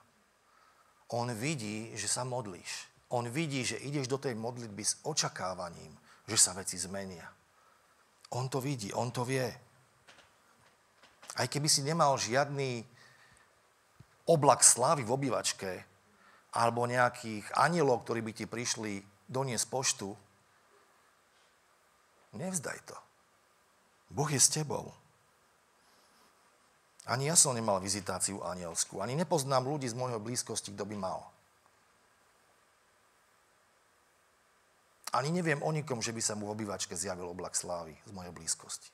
On 1.10 1.26
vidí, 1.34 1.90
že 1.98 2.06
sa 2.06 2.22
modlíš. 2.22 2.86
On 3.10 3.26
vidí, 3.26 3.66
že 3.66 3.82
ideš 3.82 4.06
do 4.06 4.22
tej 4.22 4.38
modlitby 4.38 4.84
s 4.86 5.02
očakávaním, 5.02 5.98
že 6.30 6.38
sa 6.38 6.54
veci 6.54 6.78
zmenia. 6.78 7.26
On 8.30 8.46
to 8.46 8.62
vidí, 8.62 8.94
on 8.94 9.10
to 9.10 9.26
vie. 9.26 9.50
Aj 11.34 11.46
keby 11.50 11.66
si 11.66 11.82
nemal 11.82 12.14
žiadny 12.14 12.86
oblak 14.30 14.62
slávy 14.62 15.02
v 15.02 15.10
obývačke, 15.10 15.70
alebo 16.54 16.86
nejakých 16.86 17.50
anielov, 17.58 18.06
ktorí 18.06 18.22
by 18.22 18.32
ti 18.34 18.46
prišli 18.46 19.02
doniesť 19.26 19.66
poštu, 19.70 20.08
nevzdaj 22.38 22.78
to. 22.86 22.98
Boh 24.10 24.30
je 24.30 24.38
s 24.38 24.50
tebou. 24.50 24.90
Ani 27.10 27.26
ja 27.26 27.34
som 27.34 27.58
nemal 27.58 27.82
vizitáciu 27.82 28.38
anielskú. 28.46 29.02
Ani 29.02 29.18
nepoznám 29.18 29.66
ľudí 29.66 29.90
z 29.90 29.98
môjho 29.98 30.22
blízkosti, 30.22 30.70
kto 30.70 30.86
by 30.86 30.94
mal. 30.94 31.26
Ani 35.10 35.34
neviem 35.34 35.58
o 35.58 35.74
nikom, 35.74 35.98
že 35.98 36.14
by 36.14 36.22
sa 36.22 36.38
mu 36.38 36.46
v 36.46 36.54
obývačke 36.54 36.94
zjavil 36.94 37.26
oblak 37.26 37.58
slávy 37.58 37.98
z 38.06 38.14
mojej 38.14 38.30
blízkosti. 38.30 38.86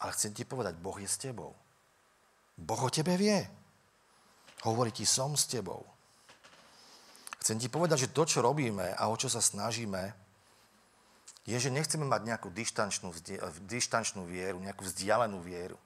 Ale 0.00 0.16
chcem 0.16 0.32
ti 0.32 0.48
povedať, 0.48 0.80
Boh 0.80 0.96
je 0.96 1.04
s 1.04 1.20
tebou. 1.20 1.52
Boh 2.56 2.80
o 2.80 2.88
tebe 2.88 3.12
vie. 3.20 3.44
Hovorí 4.64 4.88
ti, 4.88 5.04
som 5.04 5.36
s 5.36 5.44
tebou. 5.44 5.84
Chcem 7.44 7.60
ti 7.60 7.68
povedať, 7.68 8.08
že 8.08 8.12
to, 8.16 8.24
čo 8.24 8.40
robíme 8.40 8.96
a 8.96 9.12
o 9.12 9.16
čo 9.20 9.28
sa 9.28 9.44
snažíme, 9.44 10.16
je, 11.44 11.56
že 11.60 11.68
nechceme 11.68 12.08
mať 12.08 12.24
nejakú 12.24 12.48
dištančnú, 12.48 13.12
dištančnú 13.68 14.24
vieru, 14.24 14.60
nejakú 14.64 14.84
vzdialenú 14.88 15.44
vieru. 15.44 15.76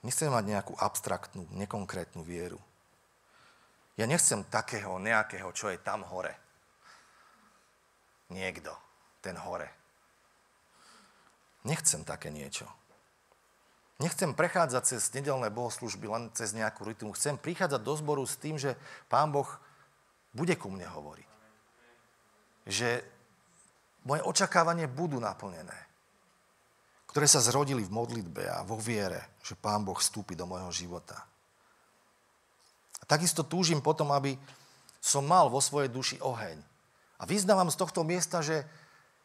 Nechcem 0.00 0.32
mať 0.32 0.44
nejakú 0.48 0.72
abstraktnú, 0.80 1.44
nekonkrétnu 1.52 2.24
vieru. 2.24 2.56
Ja 4.00 4.08
nechcem 4.08 4.40
takého 4.48 4.96
nejakého, 4.96 5.52
čo 5.52 5.68
je 5.68 5.76
tam 5.76 6.08
hore. 6.08 6.32
Niekto, 8.32 8.72
ten 9.20 9.36
hore. 9.36 9.68
Nechcem 11.68 12.00
také 12.08 12.32
niečo. 12.32 12.64
Nechcem 14.00 14.32
prechádzať 14.32 14.82
cez 14.96 15.12
nedelné 15.12 15.52
bohoslužby 15.52 16.08
len 16.08 16.32
cez 16.32 16.56
nejakú 16.56 16.88
rytmu. 16.88 17.12
Chcem 17.12 17.36
prichádzať 17.36 17.84
do 17.84 17.92
zboru 17.92 18.24
s 18.24 18.40
tým, 18.40 18.56
že 18.56 18.80
Pán 19.12 19.28
Boh 19.28 19.48
bude 20.32 20.56
ku 20.56 20.72
mne 20.72 20.88
hovoriť. 20.88 21.28
Že 22.64 23.04
moje 24.08 24.24
očakávanie 24.24 24.88
budú 24.88 25.20
naplnené 25.20 25.89
ktoré 27.10 27.26
sa 27.26 27.42
zrodili 27.42 27.82
v 27.82 27.90
modlitbe 27.90 28.46
a 28.46 28.62
vo 28.62 28.78
viere, 28.78 29.34
že 29.42 29.58
Pán 29.58 29.82
Boh 29.82 29.98
vstúpi 29.98 30.38
do 30.38 30.46
môjho 30.46 30.70
života. 30.70 31.18
A 33.02 33.04
takisto 33.10 33.42
túžim 33.42 33.82
potom, 33.82 34.14
aby 34.14 34.38
som 35.02 35.26
mal 35.26 35.50
vo 35.50 35.58
svojej 35.58 35.90
duši 35.90 36.22
oheň. 36.22 36.62
A 37.18 37.26
vyznávam 37.26 37.66
z 37.66 37.80
tohto 37.82 38.06
miesta, 38.06 38.38
že 38.46 38.62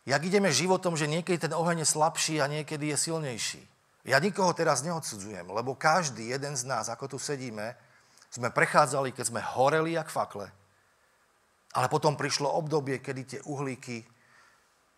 jak 0.01 0.17
ideme 0.25 0.49
životom, 0.49 0.97
že 0.97 1.05
niekedy 1.05 1.45
ten 1.45 1.53
oheň 1.53 1.85
je 1.85 1.93
slabší 1.93 2.41
a 2.41 2.49
niekedy 2.49 2.89
je 2.89 2.97
silnejší. 2.97 3.61
Ja 4.05 4.17
nikoho 4.17 4.49
teraz 4.57 4.81
neodsudzujem, 4.81 5.45
lebo 5.45 5.77
každý 5.77 6.33
jeden 6.33 6.57
z 6.57 6.65
nás, 6.65 6.89
ako 6.89 7.15
tu 7.15 7.17
sedíme, 7.21 7.77
sme 8.33 8.49
prechádzali, 8.49 9.13
keď 9.13 9.25
sme 9.29 9.45
horeli 9.45 9.93
jak 9.93 10.09
fakle. 10.09 10.49
Ale 11.77 11.85
potom 11.85 12.17
prišlo 12.17 12.49
obdobie, 12.49 12.97
kedy 12.97 13.21
tie 13.29 13.39
uhlíky 13.45 14.01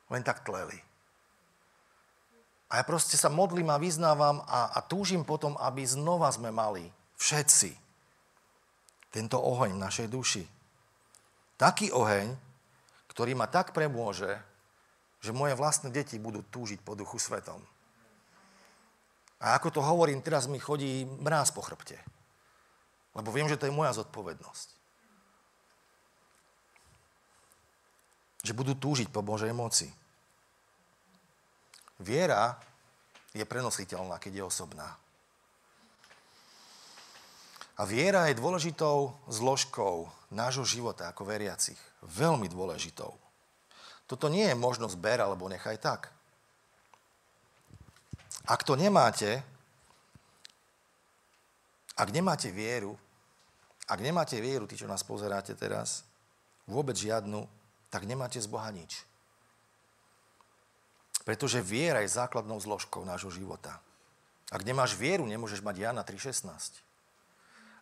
len 0.08 0.23
tak 0.23 0.47
tleli. 0.47 0.87
A 2.68 2.80
ja 2.80 2.84
proste 2.84 3.16
sa 3.16 3.32
modlím 3.32 3.72
a 3.72 3.80
vyznávam 3.80 4.44
a, 4.44 4.76
a 4.76 4.80
túžim 4.84 5.24
potom, 5.24 5.56
aby 5.56 5.88
znova 5.88 6.28
sme 6.28 6.52
mali 6.52 6.92
všetci 7.16 7.72
tento 9.08 9.40
oheň 9.40 9.80
v 9.80 9.84
našej 9.88 10.08
duši. 10.12 10.44
Taký 11.56 11.96
oheň, 11.96 12.36
ktorý 13.08 13.34
ma 13.34 13.48
tak 13.48 13.72
premôže, 13.72 14.36
že 15.24 15.34
moje 15.34 15.58
vlastné 15.58 15.90
deti 15.90 16.20
budú 16.22 16.44
túžiť 16.54 16.84
po 16.84 16.94
duchu 16.94 17.18
svetom. 17.18 17.58
A 19.42 19.58
ako 19.58 19.70
to 19.70 19.82
hovorím, 19.82 20.22
teraz 20.22 20.50
mi 20.50 20.58
chodí 20.58 21.06
mráz 21.06 21.54
po 21.54 21.62
chrbte. 21.62 21.98
Lebo 23.18 23.34
viem, 23.34 23.50
že 23.50 23.58
to 23.58 23.66
je 23.66 23.74
moja 23.74 23.94
zodpovednosť. 23.98 24.68
Že 28.46 28.54
budú 28.54 28.74
túžiť 28.78 29.10
po 29.10 29.26
Božej 29.26 29.50
moci. 29.54 29.90
Viera 31.98 32.58
je 33.34 33.46
prenositeľná, 33.46 34.22
keď 34.22 34.42
je 34.42 34.44
osobná. 34.46 34.98
A 37.78 37.86
viera 37.86 38.26
je 38.30 38.38
dôležitou 38.42 39.14
zložkou 39.30 40.10
nášho 40.34 40.66
života 40.66 41.10
ako 41.14 41.30
veriacich. 41.30 41.78
Veľmi 42.02 42.50
dôležitou. 42.50 43.14
Toto 44.10 44.26
nie 44.34 44.50
je 44.50 44.58
možnosť 44.58 44.98
ber 44.98 45.22
alebo 45.22 45.46
nechaj 45.46 45.78
tak. 45.78 46.10
Ak 48.48 48.64
to 48.64 48.80
nemáte, 48.80 49.44
ak 51.94 52.10
nemáte 52.10 52.50
vieru, 52.50 52.98
ak 53.88 54.00
nemáte 54.04 54.40
vieru, 54.44 54.68
tí, 54.68 54.76
čo 54.76 54.88
nás 54.88 55.04
pozeráte 55.04 55.56
teraz, 55.56 56.04
vôbec 56.68 56.96
žiadnu, 56.96 57.48
tak 57.88 58.04
nemáte 58.04 58.40
z 58.40 58.48
Boha 58.52 58.68
nič. 58.72 59.07
Pretože 61.28 61.60
viera 61.60 62.00
je 62.00 62.16
základnou 62.16 62.56
zložkou 62.56 63.04
nášho 63.04 63.28
života. 63.28 63.84
Ak 64.48 64.63
nemáš 64.63 64.96
vieru, 64.96 65.28
nemôžeš 65.28 65.60
mať 65.60 65.76
Jana 65.84 66.08
3.16. 66.08 66.48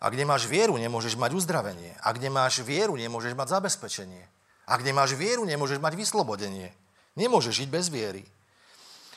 Ak 0.01 0.13
nemáš 0.17 0.49
vieru, 0.49 0.73
nemôžeš 0.81 1.13
mať 1.13 1.37
uzdravenie. 1.37 1.93
Ak 2.01 2.17
nemáš 2.17 2.65
vieru, 2.65 2.97
nemôžeš 2.97 3.37
mať 3.37 3.53
zabezpečenie. 3.53 4.25
Ak 4.65 4.81
nemáš 4.81 5.13
vieru, 5.13 5.45
nemôžeš 5.45 5.77
mať 5.77 5.93
vyslobodenie. 5.93 6.73
Nemôžeš 7.13 7.61
žiť 7.61 7.69
bez 7.69 7.93
viery. 7.93 8.25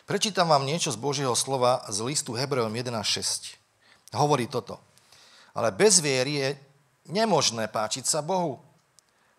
Prečítam 0.04 0.52
vám 0.52 0.68
niečo 0.68 0.92
z 0.92 1.00
Božieho 1.00 1.32
slova 1.32 1.88
z 1.88 2.04
listu 2.04 2.36
Hebrejom 2.36 2.76
11.6. 2.76 3.56
Hovorí 4.12 4.44
toto. 4.44 4.76
Ale 5.56 5.72
bez 5.72 6.04
viery 6.04 6.32
je 6.36 6.48
nemožné 7.08 7.72
páčiť 7.72 8.04
sa 8.04 8.20
Bohu. 8.20 8.60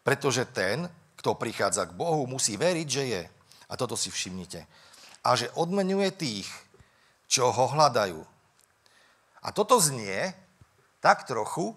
Pretože 0.02 0.50
ten, 0.50 0.90
kto 1.14 1.38
prichádza 1.38 1.86
k 1.86 1.94
Bohu, 1.94 2.26
musí 2.26 2.58
veriť, 2.58 2.88
že 2.90 3.04
je 3.06 3.22
a 3.70 3.74
toto 3.78 3.94
si 3.94 4.10
všimnite. 4.10 4.66
A 5.24 5.38
že 5.38 5.54
odmenuje 5.54 6.10
tých, 6.18 6.50
čo 7.30 7.54
ho 7.54 7.66
hľadajú. 7.70 8.20
A 9.46 9.48
toto 9.54 9.78
znie 9.78 10.34
tak 11.00 11.24
trochu, 11.30 11.72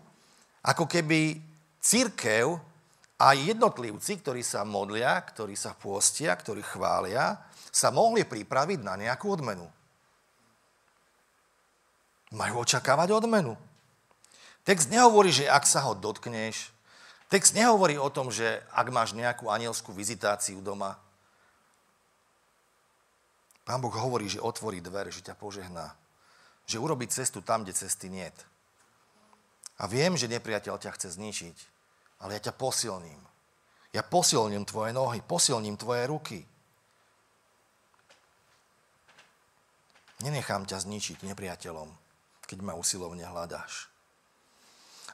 ako 0.64 0.88
keby 0.88 1.38
církev 1.78 2.58
A 3.22 3.38
jednotlivci, 3.38 4.18
ktorí 4.18 4.42
sa 4.42 4.66
modlia, 4.66 5.14
ktorí 5.14 5.54
sa 5.54 5.78
pôstia, 5.78 6.34
ktorí 6.34 6.58
chvália, 6.58 7.38
sa 7.70 7.94
mohli 7.94 8.26
pripraviť 8.26 8.82
na 8.82 8.98
nejakú 8.98 9.30
odmenu. 9.30 9.62
Majú 12.34 12.66
očakávať 12.66 13.14
odmenu. 13.14 13.54
Text 14.66 14.90
nehovorí, 14.90 15.30
že 15.30 15.46
ak 15.46 15.62
sa 15.70 15.86
ho 15.86 15.94
dotkneš, 15.94 16.74
text 17.30 17.54
nehovorí 17.54 17.94
o 17.94 18.10
tom, 18.10 18.34
že 18.34 18.58
ak 18.74 18.90
máš 18.90 19.14
nejakú 19.14 19.46
anielskú 19.46 19.94
vizitáciu 19.94 20.58
doma, 20.58 20.98
Pán 23.62 23.78
Boh 23.78 23.94
hovorí, 23.94 24.26
že 24.26 24.42
otvorí 24.42 24.82
dvere, 24.82 25.14
že 25.14 25.22
ťa 25.22 25.38
požehná. 25.38 25.94
Že 26.66 26.82
urobí 26.82 27.06
cestu 27.06 27.42
tam, 27.42 27.62
kde 27.62 27.74
cesty 27.74 28.10
niet. 28.10 28.34
A 29.78 29.86
viem, 29.90 30.14
že 30.14 30.30
nepriateľ 30.30 30.78
ťa 30.78 30.94
chce 30.94 31.18
zničiť 31.18 31.72
ale 32.22 32.38
ja 32.38 32.40
ťa 32.48 32.54
posilním. 32.54 33.18
Ja 33.92 34.00
posilním 34.06 34.64
tvoje 34.64 34.94
nohy, 34.94 35.20
posilním 35.20 35.76
tvoje 35.76 36.06
ruky. 36.08 36.40
Nenechám 40.22 40.64
ťa 40.64 40.86
zničiť 40.86 41.26
nepriateľom, 41.26 41.90
keď 42.46 42.58
ma 42.62 42.78
usilovne 42.78 43.26
hľadáš. 43.26 43.90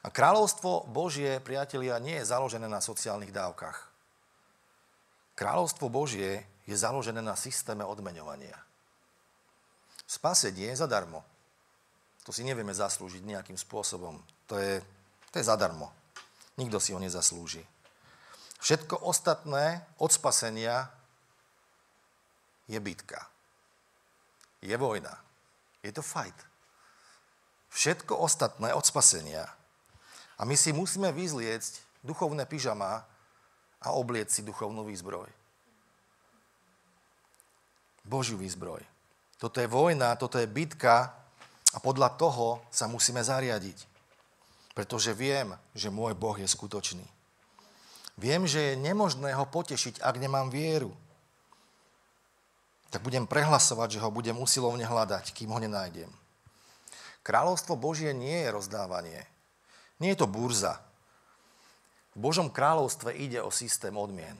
A 0.05 0.13
kráľovstvo 0.13 0.87
Božie, 0.87 1.41
priatelia, 1.43 1.99
nie 1.99 2.21
je 2.21 2.29
založené 2.29 2.69
na 2.71 2.79
sociálnych 2.79 3.35
dávkach. 3.35 3.89
Kráľovstvo 5.35 5.91
Božie 5.91 6.45
je 6.69 6.77
založené 6.77 7.25
na 7.25 7.33
systéme 7.33 7.81
odmeňovania. 7.81 8.53
Spasenie 10.05 10.69
je 10.69 10.85
zadarmo. 10.85 11.25
To 12.25 12.29
si 12.29 12.45
nevieme 12.45 12.69
zaslúžiť 12.69 13.25
nejakým 13.25 13.57
spôsobom. 13.57 14.21
To 14.45 14.61
je, 14.61 14.77
to 15.33 15.41
je 15.41 15.49
zadarmo. 15.49 15.89
Nikto 16.61 16.77
si 16.77 16.93
ho 16.93 17.01
nezaslúži. 17.01 17.65
Všetko 18.61 19.01
ostatné 19.01 19.81
od 19.97 20.13
spasenia 20.13 20.93
je 22.69 22.77
bitka. 22.77 23.25
Je 24.61 24.75
vojna. 24.77 25.17
Je 25.81 25.89
to 25.89 26.05
fight. 26.05 26.35
Všetko 27.73 28.13
ostatné 28.13 28.77
od 28.77 28.85
spasenia. 28.85 29.49
A 30.37 30.45
my 30.45 30.53
si 30.53 30.69
musíme 30.69 31.09
vyzliecť 31.09 32.05
duchovné 32.05 32.45
pyžama 32.45 33.09
a 33.81 33.87
oblieť 33.95 34.29
si 34.29 34.41
duchovnú 34.45 34.85
výzbroj. 34.85 35.31
Božiu 38.05 38.39
výzbroj. 38.39 38.83
Toto 39.39 39.59
je 39.63 39.67
vojna, 39.67 40.19
toto 40.19 40.39
je 40.39 40.47
bitka 40.47 41.15
a 41.73 41.77
podľa 41.79 42.15
toho 42.19 42.63
sa 42.71 42.87
musíme 42.91 43.23
zariadiť 43.23 43.89
pretože 44.79 45.11
viem, 45.11 45.51
že 45.75 45.91
môj 45.91 46.15
Boh 46.15 46.39
je 46.39 46.47
skutočný. 46.47 47.03
Viem, 48.15 48.47
že 48.47 48.71
je 48.71 48.79
nemožné 48.79 49.35
ho 49.35 49.43
potešiť, 49.43 49.99
ak 49.99 50.15
nemám 50.15 50.47
vieru. 50.47 50.95
Tak 52.87 53.03
budem 53.03 53.27
prehlasovať, 53.27 53.99
že 53.99 54.01
ho 54.03 54.07
budem 54.07 54.39
usilovne 54.39 54.87
hľadať, 54.87 55.35
kým 55.35 55.51
ho 55.51 55.59
nenájdem. 55.59 56.07
Kráľovstvo 57.27 57.75
Božie 57.75 58.15
nie 58.15 58.39
je 58.39 58.55
rozdávanie. 58.55 59.27
Nie 59.99 60.15
je 60.15 60.23
to 60.23 60.31
burza. 60.31 60.79
V 62.15 62.23
Božom 62.31 62.47
kráľovstve 62.47 63.11
ide 63.19 63.43
o 63.43 63.51
systém 63.51 63.91
odmien. 63.99 64.39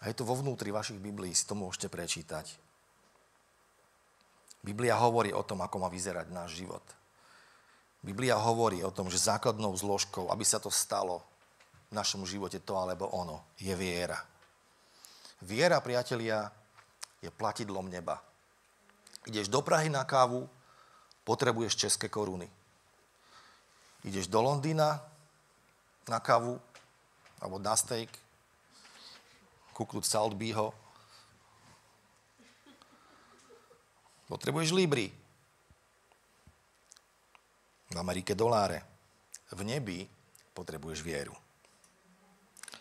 A 0.00 0.12
je 0.12 0.14
to 0.16 0.28
vo 0.28 0.36
vnútri 0.36 0.68
vašich 0.68 1.00
Biblií, 1.00 1.32
si 1.32 1.48
to 1.48 1.56
môžete 1.56 1.88
prečítať. 1.88 2.46
Biblia 4.66 4.98
hovorí 4.98 5.30
o 5.30 5.46
tom, 5.46 5.62
ako 5.62 5.86
má 5.86 5.88
vyzerať 5.88 6.26
náš 6.34 6.58
život. 6.58 6.82
Biblia 8.02 8.34
hovorí 8.34 8.82
o 8.82 8.90
tom, 8.90 9.06
že 9.06 9.22
základnou 9.22 9.74
zložkou, 9.78 10.28
aby 10.30 10.42
sa 10.42 10.58
to 10.58 10.70
stalo 10.70 11.22
v 11.90 11.92
našom 11.94 12.26
živote 12.26 12.58
to 12.58 12.74
alebo 12.74 13.06
ono, 13.14 13.46
je 13.62 13.72
viera. 13.78 14.18
Viera, 15.42 15.78
priatelia, 15.78 16.50
je 17.22 17.30
platidlom 17.30 17.86
neba. 17.86 18.20
Ideš 19.26 19.50
do 19.50 19.62
Prahy 19.62 19.90
na 19.90 20.06
kávu, 20.06 20.46
potrebuješ 21.26 21.74
české 21.74 22.08
koruny. 22.08 22.46
Ideš 24.06 24.30
do 24.30 24.38
Londýna 24.38 25.02
na 26.06 26.18
kávu 26.22 26.62
alebo 27.42 27.58
na 27.58 27.74
steak, 27.74 28.10
kúknúť 29.76 30.08
Saltbyho, 30.08 30.72
potrebuješ 34.32 34.72
Libry 34.72 35.12
v 37.92 37.96
Amerike 38.00 38.32
doláre. 38.32 38.80
V 39.52 39.62
nebi 39.62 40.08
potrebuješ 40.56 41.04
vieru. 41.04 41.36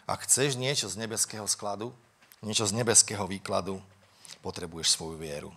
Ak 0.08 0.26
chceš 0.26 0.58
niečo 0.58 0.88
z 0.88 0.98
nebeského 0.98 1.46
skladu, 1.46 1.94
niečo 2.42 2.66
z 2.66 2.74
nebeského 2.74 3.28
výkladu, 3.28 3.84
potrebuješ 4.42 4.96
svoju 4.96 5.18
vieru. 5.20 5.52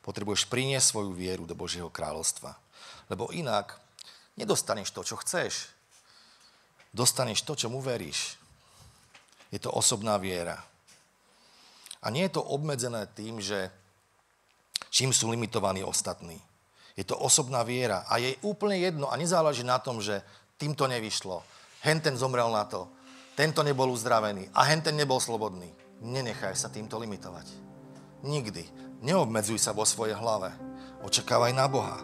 Potrebuješ 0.00 0.48
priniesť 0.48 0.92
svoju 0.92 1.12
vieru 1.12 1.44
do 1.44 1.56
Božieho 1.56 1.88
kráľovstva. 1.88 2.56
Lebo 3.08 3.32
inak 3.32 3.76
nedostaneš 4.36 4.92
to, 4.92 5.04
čo 5.04 5.16
chceš. 5.20 5.68
Dostaneš 6.92 7.44
to, 7.44 7.56
čomu 7.56 7.80
veríš. 7.80 8.36
Je 9.48 9.60
to 9.60 9.72
osobná 9.72 10.16
viera. 10.20 10.60
A 12.04 12.12
nie 12.12 12.28
je 12.28 12.36
to 12.36 12.44
obmedzené 12.44 13.08
tým, 13.16 13.40
že 13.40 13.72
čím 14.92 15.10
sú 15.10 15.32
limitovaní 15.32 15.80
ostatní. 15.80 16.36
Je 16.94 17.02
to 17.02 17.18
osobná 17.18 17.64
viera 17.66 18.06
a 18.06 18.20
je 18.20 18.38
úplne 18.46 18.78
jedno 18.78 19.10
a 19.10 19.18
nezáleží 19.18 19.66
na 19.66 19.80
tom, 19.80 19.98
že 19.98 20.22
týmto 20.60 20.86
nevyšlo. 20.86 21.42
Henten 21.82 22.14
zomrel 22.14 22.46
na 22.52 22.68
to, 22.68 22.86
tento 23.34 23.66
nebol 23.66 23.90
uzdravený 23.90 24.46
a 24.54 24.62
henten 24.70 24.94
nebol 24.94 25.18
slobodný. 25.18 25.66
Nenechaj 26.04 26.54
sa 26.54 26.70
týmto 26.70 27.02
limitovať. 27.02 27.50
Nikdy. 28.22 28.62
Neobmedzuj 29.02 29.58
sa 29.58 29.74
vo 29.74 29.82
svojej 29.82 30.14
hlave. 30.14 30.54
Očakávaj 31.02 31.52
na 31.52 31.66
Boha. 31.66 31.98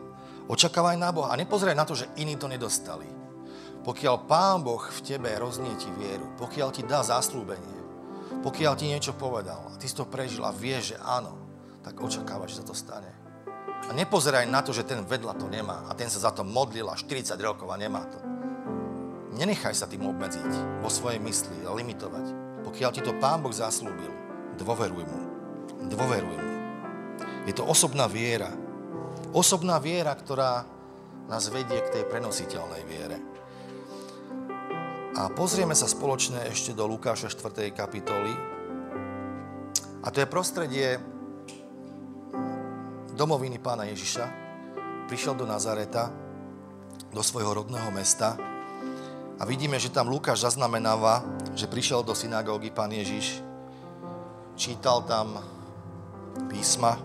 Očakávaj 0.51 0.99
na 0.99 1.15
Boha 1.15 1.31
a 1.31 1.39
nepozeraj 1.39 1.79
na 1.79 1.87
to, 1.87 1.95
že 1.95 2.11
iní 2.19 2.35
to 2.35 2.51
nedostali. 2.51 3.07
Pokiaľ 3.87 4.29
Pán 4.29 4.61
Boh 4.61 4.83
v 4.83 5.01
tebe 5.01 5.33
roznieti 5.41 5.89
vieru, 5.97 6.29
pokiaľ 6.37 6.69
ti 6.75 6.83
dá 6.85 7.01
zaslúbenie, 7.01 7.80
pokiaľ 8.41 8.73
ti 8.77 8.89
niečo 8.89 9.13
povedal 9.13 9.69
a 9.69 9.77
ty 9.77 9.85
si 9.85 9.97
to 9.97 10.09
prežil 10.09 10.45
a 10.49 10.53
vieš, 10.53 10.95
že 10.95 10.97
áno, 11.01 11.37
tak 11.85 12.01
očakávaš, 12.01 12.57
že 12.57 12.59
sa 12.61 12.65
to 12.65 12.75
stane. 12.77 13.13
A 13.89 13.97
nepozeraj 13.97 14.45
na 14.49 14.61
to, 14.61 14.73
že 14.73 14.85
ten 14.85 15.05
vedľa 15.05 15.37
to 15.37 15.49
nemá 15.49 15.89
a 15.89 15.93
ten 15.97 16.09
sa 16.09 16.21
za 16.21 16.31
to 16.33 16.45
modlil 16.45 16.89
a 16.93 16.97
40 16.97 17.37
rokov 17.41 17.69
a 17.69 17.81
nemá 17.81 18.05
to. 18.09 18.19
Nenechaj 19.37 19.73
sa 19.73 19.89
tým 19.89 20.05
obmedziť 20.05 20.83
vo 20.85 20.89
svojej 20.93 21.21
mysli 21.23 21.65
a 21.65 21.73
limitovať. 21.73 22.27
Pokiaľ 22.61 22.91
ti 22.93 23.01
to 23.01 23.17
Pán 23.17 23.41
Boh 23.41 23.53
zaslúbil, 23.53 24.13
dôveruj 24.61 25.05
mu. 25.05 25.21
Dôveruj 25.89 26.37
mu. 26.37 26.51
Je 27.49 27.57
to 27.57 27.65
osobná 27.65 28.05
viera. 28.05 28.53
Osobná 29.33 29.81
viera, 29.81 30.13
ktorá 30.13 30.67
nás 31.31 31.49
vedie 31.49 31.81
k 31.81 31.93
tej 31.95 32.05
prenositeľnej 32.11 32.83
viere. 32.85 33.17
A 35.21 35.29
pozrieme 35.29 35.77
sa 35.77 35.85
spoločne 35.85 36.49
ešte 36.49 36.73
do 36.73 36.89
Lukáša 36.89 37.29
4. 37.29 37.77
kapitoly. 37.77 38.33
A 40.01 40.09
to 40.09 40.17
je 40.17 40.25
prostredie 40.25 40.97
domoviny 43.13 43.61
pána 43.61 43.85
Ježiša, 43.93 44.25
prišiel 45.13 45.37
do 45.37 45.45
Nazareta, 45.45 46.09
do 47.13 47.21
svojho 47.21 47.53
rodného 47.53 47.93
mesta 47.93 48.41
a 49.37 49.45
vidíme, 49.45 49.77
že 49.77 49.93
tam 49.93 50.09
Lukáš 50.09 50.41
zaznamenáva, 50.41 51.21
že 51.53 51.69
prišiel 51.69 52.01
do 52.01 52.17
synagógy 52.17 52.73
pán 52.73 52.89
Ježiš, 52.89 53.45
čítal 54.57 55.05
tam 55.05 55.37
písma, 56.49 56.97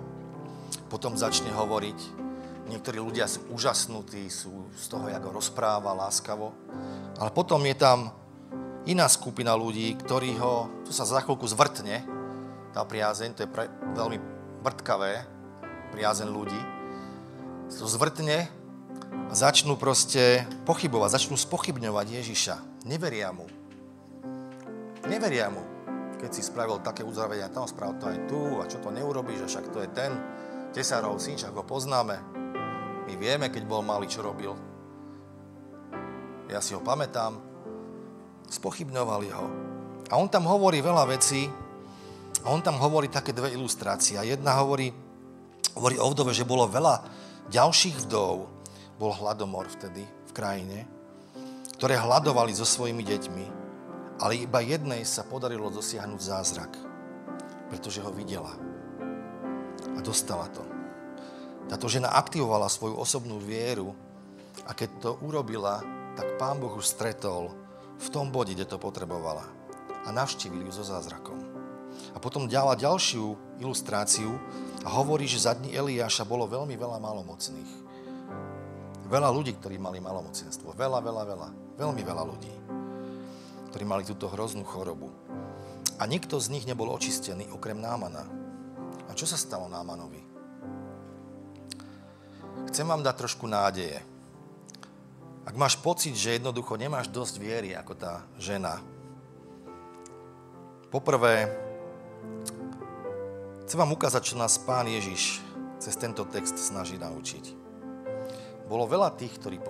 potom 0.87 1.19
začne 1.19 1.51
hovoriť. 1.51 2.24
Niektorí 2.65 2.97
ľudia 2.97 3.29
sú 3.29 3.45
úžasnutí, 3.53 4.25
sú 4.25 4.73
z 4.73 4.85
toho, 4.89 5.05
ako 5.05 5.37
rozpráva 5.37 5.93
láskavo. 5.93 6.49
Ale 7.21 7.29
potom 7.29 7.61
je 7.61 7.77
tam 7.77 8.09
iná 8.89 9.05
skupina 9.05 9.53
ľudí, 9.53 9.93
ktorí 10.01 10.37
ho, 10.41 10.69
to 10.85 10.89
sa 10.89 11.05
za 11.05 11.21
chvíľku 11.21 11.45
zvrtne, 11.45 12.05
tá 12.73 12.81
priazeň, 12.81 13.29
to 13.37 13.45
je 13.45 13.49
pre, 13.49 13.69
veľmi 13.93 14.17
vrtkavé, 14.65 15.25
priazen 15.93 16.33
ľudí, 16.33 16.57
to 17.69 17.85
zvrtne 17.85 18.49
a 19.29 19.33
začnú 19.33 19.77
proste 19.77 20.45
pochybovať, 20.65 21.21
začnú 21.21 21.37
spochybňovať 21.37 22.07
Ježiša. 22.21 22.55
Neveria 22.85 23.33
mu. 23.33 23.49
Neveria 25.05 25.49
mu. 25.53 25.61
Keď 26.21 26.29
si 26.33 26.41
spravil 26.41 26.81
také 26.81 27.05
uzdravenia, 27.05 27.53
tam 27.53 27.69
spravil 27.69 27.97
to 28.01 28.05
aj 28.09 28.17
tu 28.25 28.41
a 28.61 28.65
čo 28.65 28.81
to 28.81 28.89
neurobíš, 28.89 29.45
a 29.45 29.49
však 29.49 29.69
to 29.69 29.81
je 29.85 29.89
ten 29.93 30.11
tesárov 30.73 31.17
syn, 31.17 31.37
však 31.37 31.53
ho 31.53 31.63
poznáme. 31.65 32.34
My 33.05 33.13
vieme, 33.15 33.47
keď 33.53 33.63
bol 33.69 33.85
malý, 33.85 34.09
čo 34.09 34.25
robil. 34.25 34.53
Ja 36.49 36.61
si 36.61 36.73
ho 36.73 36.81
pamätám. 36.81 37.37
Spochybňovali 38.49 39.29
ho. 39.33 39.47
A 40.09 40.21
on 40.21 40.29
tam 40.29 40.45
hovorí 40.45 40.81
veľa 40.85 41.09
vecí, 41.09 41.49
a 42.45 42.53
on 42.53 42.61
tam 42.61 42.77
hovorí 42.77 43.09
také 43.09 43.33
dve 43.33 43.57
ilustrácie. 43.57 44.21
Jedna 44.21 44.61
hovorí, 44.61 44.93
hovorí 45.73 45.97
o 45.97 46.05
vdove, 46.13 46.29
že 46.29 46.45
bolo 46.45 46.69
veľa 46.69 47.01
ďalších 47.49 48.05
vdov, 48.05 48.45
bol 49.01 49.11
hladomor 49.17 49.65
vtedy 49.65 50.05
v 50.05 50.31
krajine, 50.31 50.85
ktoré 51.81 51.97
hľadovali 51.97 52.53
so 52.55 52.63
svojimi 52.63 53.03
deťmi 53.03 53.45
Ale 54.15 54.47
iba 54.47 54.63
jednej 54.63 55.03
sa 55.03 55.27
podarilo 55.27 55.67
dosiahnuť 55.67 56.21
zázrak, 56.23 56.71
pretože 57.67 57.99
ho 57.99 58.13
videla 58.15 58.55
a 59.91 59.99
dostala 59.99 60.47
to. 60.55 60.74
Táto 61.65 61.89
žena 61.89 62.13
aktivovala 62.13 62.69
svoju 62.69 62.97
osobnú 62.97 63.41
vieru 63.41 63.93
a 64.65 64.71
keď 64.71 64.89
to 65.01 65.11
urobila, 65.25 65.81
tak 66.13 66.37
Pán 66.37 66.61
Boh 66.61 66.71
už 66.73 66.85
stretol 66.85 67.51
v 67.97 68.07
tom 68.11 68.29
bode, 68.29 68.53
kde 68.53 68.69
to 68.69 68.77
potrebovala. 68.77 69.45
A 70.05 70.13
navštívil 70.13 70.65
ju 70.69 70.71
so 70.71 70.85
zázrakom. 70.85 71.41
A 72.13 72.21
potom 72.21 72.45
ďala 72.45 72.77
ďalšiu 72.77 73.59
ilustráciu 73.59 74.37
a 74.85 74.89
hovorí, 74.93 75.25
že 75.25 75.43
za 75.43 75.57
dní 75.57 75.73
Eliáša 75.73 76.27
bolo 76.27 76.45
veľmi 76.45 76.77
veľa 76.77 77.01
malomocných. 77.01 77.71
Veľa 79.09 79.29
ľudí, 79.33 79.57
ktorí 79.57 79.81
mali 79.81 79.97
malomocenstvo. 80.01 80.73
Veľa, 80.77 81.01
veľa, 81.01 81.23
veľa. 81.25 81.49
Veľmi 81.77 82.01
veľa 82.05 82.23
ľudí 82.25 82.53
ktorí 83.75 83.91
mali 83.91 84.07
túto 84.07 84.31
hroznú 84.31 84.63
chorobu. 84.63 85.11
A 85.99 86.07
nikto 86.07 86.39
z 86.39 86.47
nich 86.47 86.63
nebol 86.63 86.87
očistený, 86.95 87.51
okrem 87.51 87.75
Námana. 87.75 88.23
A 89.03 89.11
čo 89.11 89.27
sa 89.27 89.35
stalo 89.35 89.67
Námanovi? 89.67 90.23
Chcem 92.75 92.91
vám 92.91 93.07
dať 93.07 93.15
trošku 93.15 93.47
nádeje. 93.47 94.03
Ak 95.47 95.55
máš 95.55 95.79
pocit, 95.79 96.11
že 96.11 96.35
jednoducho 96.35 96.75
nemáš 96.75 97.07
dosť 97.07 97.39
viery 97.39 97.71
ako 97.71 97.95
tá 97.95 98.27
žena, 98.35 98.83
poprvé, 100.91 101.47
chcem 103.63 103.79
vám 103.79 103.95
ukázať, 103.95 104.27
čo 104.27 104.35
nás 104.35 104.59
Pán 104.59 104.91
Ježiš 104.91 105.39
cez 105.79 105.95
tento 105.95 106.27
text 106.27 106.59
snaží 106.59 106.99
naučiť. 106.99 107.55
Bolo 108.67 108.91
veľa 108.91 109.15
tých, 109.15 109.39
ktorí 109.39 109.63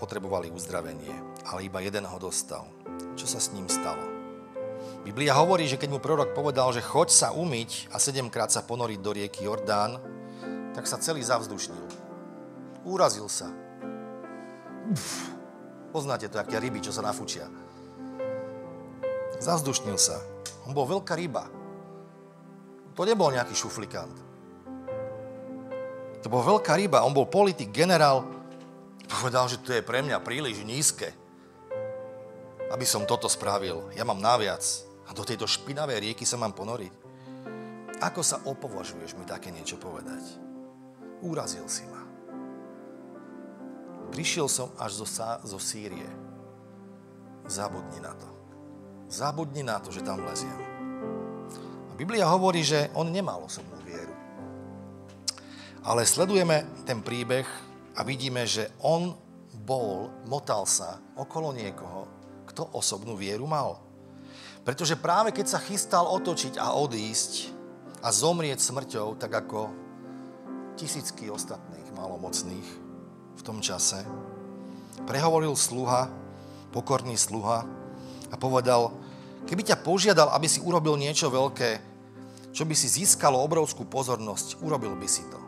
potrebovali 0.00 0.48
uzdravenie, 0.48 1.12
ale 1.52 1.68
iba 1.68 1.84
jeden 1.84 2.08
ho 2.08 2.16
dostal 2.16 2.64
čo 3.12 3.28
sa 3.28 3.36
s 3.36 3.52
ním 3.52 3.68
stalo. 3.68 4.00
Biblia 5.04 5.36
hovorí, 5.36 5.68
že 5.68 5.76
keď 5.76 5.88
mu 5.92 6.00
prorok 6.00 6.32
povedal, 6.32 6.72
že 6.72 6.80
choď 6.80 7.12
sa 7.12 7.28
umyť 7.36 7.92
a 7.92 8.00
sedemkrát 8.00 8.48
sa 8.48 8.64
ponoriť 8.64 9.00
do 9.04 9.12
rieky 9.12 9.44
Jordán, 9.44 10.00
tak 10.72 10.88
sa 10.88 10.96
celý 10.96 11.20
zavzdušnil. 11.20 11.91
Úrazil 12.82 13.26
sa. 13.30 13.48
Uf, 14.90 15.30
poznáte 15.94 16.26
to, 16.26 16.36
aké 16.38 16.58
ryby, 16.58 16.82
čo 16.82 16.90
sa 16.90 17.02
nafúčia. 17.02 17.46
Zavzdušnil 19.38 19.98
sa. 19.98 20.18
On 20.66 20.74
bol 20.74 20.86
veľká 20.86 21.14
ryba. 21.18 21.46
To 22.94 23.02
nebol 23.02 23.32
nejaký 23.32 23.54
šuflikant. 23.54 24.14
To 26.22 26.28
bol 26.30 26.42
veľká 26.42 26.78
ryba. 26.78 27.02
On 27.02 27.14
bol 27.14 27.26
politik, 27.26 27.74
generál. 27.74 28.26
Povedal, 29.10 29.50
že 29.50 29.58
to 29.58 29.74
je 29.74 29.82
pre 29.82 30.02
mňa 30.02 30.22
príliš 30.22 30.62
nízke 30.62 31.22
aby 32.72 32.88
som 32.88 33.04
toto 33.04 33.28
spravil. 33.28 33.92
Ja 33.92 34.08
mám 34.08 34.18
naviac 34.18 34.64
a 35.04 35.12
do 35.12 35.22
tejto 35.28 35.44
špinavej 35.44 36.00
rieky 36.00 36.24
sa 36.24 36.40
mám 36.40 36.56
ponoriť. 36.56 36.92
Ako 38.00 38.24
sa 38.24 38.40
opovažuješ 38.48 39.14
mi 39.14 39.28
také 39.28 39.52
niečo 39.52 39.76
povedať? 39.76 40.40
Úrazil 41.22 41.68
si 41.68 41.84
ma. 41.86 42.01
Prišiel 44.12 44.44
som 44.44 44.68
až 44.76 45.00
zo, 45.00 45.08
zo 45.40 45.58
Sýrie. 45.58 46.04
Zabudni 47.48 47.96
na 48.04 48.12
to. 48.12 48.28
Zabudni 49.08 49.64
na 49.64 49.80
to, 49.80 49.88
že 49.88 50.04
tam 50.04 50.20
leziem. 50.28 50.60
A 51.88 51.92
Biblia 51.96 52.28
hovorí, 52.28 52.60
že 52.60 52.92
on 52.92 53.08
nemal 53.08 53.40
osobnú 53.40 53.80
vieru. 53.80 54.12
Ale 55.80 56.04
sledujeme 56.04 56.84
ten 56.84 57.00
príbeh 57.00 57.48
a 57.96 58.04
vidíme, 58.04 58.44
že 58.44 58.68
on 58.84 59.16
bol, 59.64 60.12
motal 60.28 60.68
sa 60.68 61.00
okolo 61.16 61.56
niekoho, 61.56 62.04
kto 62.48 62.68
osobnú 62.76 63.16
vieru 63.16 63.48
mal. 63.48 63.80
Pretože 64.62 64.94
práve 65.00 65.32
keď 65.32 65.56
sa 65.56 65.64
chystal 65.64 66.04
otočiť 66.04 66.60
a 66.60 66.76
odísť 66.76 67.48
a 68.04 68.12
zomrieť 68.12 68.60
smrťou, 68.60 69.16
tak 69.16 69.32
ako 69.32 69.72
tisícky 70.76 71.32
ostatných 71.32 71.88
malomocných 71.96 72.81
v 73.36 73.42
tom 73.42 73.58
čase, 73.64 74.04
prehovoril 75.04 75.56
sluha, 75.56 76.08
pokorný 76.72 77.18
sluha 77.18 77.64
a 78.32 78.34
povedal, 78.40 78.96
keby 79.44 79.62
ťa 79.66 79.82
požiadal, 79.84 80.32
aby 80.32 80.48
si 80.48 80.62
urobil 80.64 80.96
niečo 80.96 81.28
veľké, 81.28 81.92
čo 82.52 82.68
by 82.68 82.74
si 82.76 82.88
získalo 82.88 83.40
obrovskú 83.40 83.88
pozornosť, 83.88 84.60
urobil 84.60 84.96
by 84.96 85.08
si 85.08 85.24
to. 85.28 85.40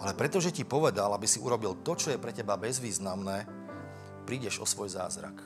Ale 0.00 0.16
pretože 0.16 0.50
ti 0.50 0.64
povedal, 0.64 1.12
aby 1.12 1.28
si 1.28 1.38
urobil 1.38 1.84
to, 1.84 1.92
čo 1.94 2.08
je 2.10 2.18
pre 2.18 2.32
teba 2.32 2.56
bezvýznamné, 2.56 3.44
prídeš 4.24 4.62
o 4.62 4.66
svoj 4.66 4.96
zázrak. 4.96 5.36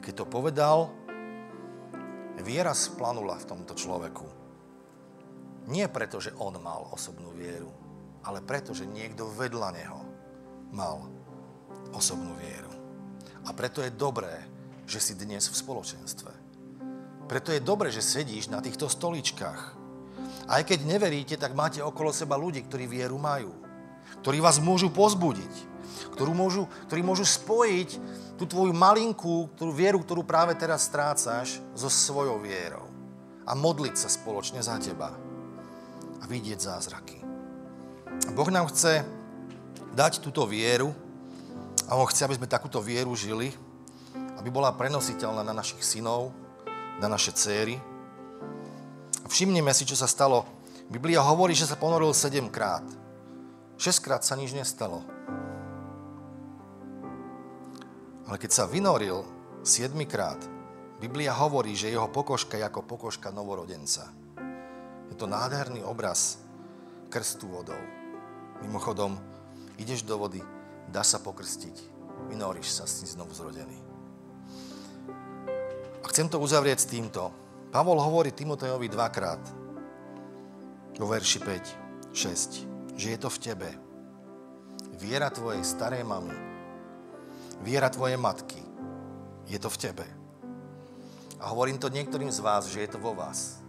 Keď 0.00 0.14
to 0.14 0.24
povedal, 0.24 0.94
viera 2.40 2.72
splanula 2.72 3.36
v 3.36 3.48
tomto 3.48 3.76
človeku. 3.76 4.26
Nie 5.68 5.92
preto, 5.92 6.22
že 6.22 6.32
on 6.40 6.56
mal 6.62 6.88
osobnú 6.88 7.36
vieru, 7.36 7.68
ale 8.24 8.44
preto, 8.44 8.76
že 8.76 8.88
niekto 8.88 9.28
vedľa 9.32 9.68
neho 9.72 10.00
mal 10.70 11.08
osobnú 11.96 12.36
vieru. 12.36 12.70
A 13.48 13.56
preto 13.56 13.80
je 13.80 13.90
dobré, 13.90 14.44
že 14.84 15.00
si 15.00 15.12
dnes 15.16 15.48
v 15.48 15.56
spoločenstve. 15.56 16.32
Preto 17.30 17.54
je 17.54 17.62
dobré, 17.62 17.94
že 17.94 18.02
sedíš 18.02 18.50
na 18.50 18.58
týchto 18.58 18.90
stoličkách. 18.90 19.62
Aj 20.50 20.62
keď 20.66 20.82
neveríte, 20.82 21.38
tak 21.38 21.54
máte 21.54 21.78
okolo 21.78 22.10
seba 22.10 22.34
ľudí, 22.34 22.66
ktorí 22.66 22.90
vieru 22.90 23.16
majú. 23.16 23.54
Ktorí 24.18 24.42
vás 24.42 24.58
môžu 24.58 24.90
pozbudiť. 24.90 25.70
Ktorí 26.10 26.32
môžu, 26.34 26.66
ktorí 26.90 27.06
môžu 27.06 27.22
spojiť 27.22 27.90
tú 28.34 28.50
tvoju 28.50 28.74
malinkú 28.74 29.46
tú 29.54 29.70
vieru, 29.70 30.02
ktorú 30.02 30.26
práve 30.26 30.58
teraz 30.58 30.90
strácaš, 30.90 31.62
so 31.72 31.86
svojou 31.86 32.42
vierou. 32.42 32.90
A 33.46 33.54
modliť 33.54 33.94
sa 33.94 34.10
spoločne 34.10 34.58
za 34.58 34.74
teba. 34.82 35.14
A 36.20 36.24
vidieť 36.26 36.58
zázraky. 36.58 37.29
Boh 38.28 38.48
nám 38.52 38.68
chce 38.68 39.04
dať 39.96 40.20
túto 40.20 40.44
vieru 40.44 40.92
a 41.88 41.96
On 41.98 42.06
chce, 42.06 42.28
aby 42.28 42.36
sme 42.36 42.46
takúto 42.46 42.78
vieru 42.78 43.16
žili, 43.16 43.50
aby 44.38 44.48
bola 44.48 44.72
prenositeľná 44.72 45.42
na 45.42 45.56
našich 45.56 45.82
synov, 45.82 46.30
na 47.00 47.08
naše 47.08 47.32
céry. 47.32 47.80
A 49.24 49.26
všimneme 49.26 49.72
si, 49.72 49.88
čo 49.88 49.98
sa 49.98 50.06
stalo. 50.06 50.46
Biblia 50.88 51.20
hovorí, 51.20 51.52
že 51.52 51.66
sa 51.66 51.78
ponoril 51.78 52.14
sedemkrát. 52.14 52.84
Šestkrát 53.80 54.22
sa 54.22 54.36
nič 54.36 54.52
nestalo. 54.52 55.02
Ale 58.28 58.36
keď 58.38 58.50
sa 58.52 58.64
vynoril 58.70 59.26
siedmikrát, 59.66 60.38
Biblia 61.00 61.32
hovorí, 61.32 61.72
že 61.74 61.90
jeho 61.90 62.06
pokožka 62.12 62.60
je 62.60 62.64
ako 62.68 62.84
pokožka 62.84 63.32
novorodenca. 63.32 64.12
Je 65.10 65.16
to 65.16 65.26
nádherný 65.26 65.82
obraz 65.82 66.38
krstu 67.10 67.50
vodou. 67.50 67.99
Mimochodom, 68.64 69.16
ideš 69.80 70.04
do 70.04 70.20
vody, 70.20 70.42
dá 70.88 71.00
sa 71.00 71.18
pokrstiť, 71.20 71.76
vynoríš 72.28 72.70
sa, 72.70 72.84
si 72.84 73.08
znovu 73.08 73.32
zrodený. 73.32 73.78
A 76.00 76.06
chcem 76.08 76.28
to 76.28 76.40
uzavrieť 76.40 76.84
s 76.84 76.90
týmto. 76.90 77.32
Pavol 77.70 78.00
hovorí 78.02 78.34
Timotejovi 78.34 78.90
dvakrát, 78.90 79.42
vo 81.00 81.06
verši 81.08 81.38
5, 82.12 82.12
6, 82.12 82.98
že 82.98 83.08
je 83.14 83.18
to 83.18 83.32
v 83.32 83.38
tebe. 83.40 83.70
Viera 85.00 85.32
tvojej 85.32 85.64
starej 85.64 86.04
mamy, 86.04 86.50
Viera 87.60 87.92
tvojej 87.92 88.16
matky. 88.16 88.56
Je 89.44 89.60
to 89.60 89.68
v 89.68 89.76
tebe. 89.76 90.06
A 91.40 91.52
hovorím 91.52 91.76
to 91.76 91.92
niektorým 91.92 92.32
z 92.32 92.40
vás, 92.40 92.64
že 92.72 92.80
je 92.80 92.88
to 92.88 92.98
vo 92.98 93.12
vás. 93.12 93.60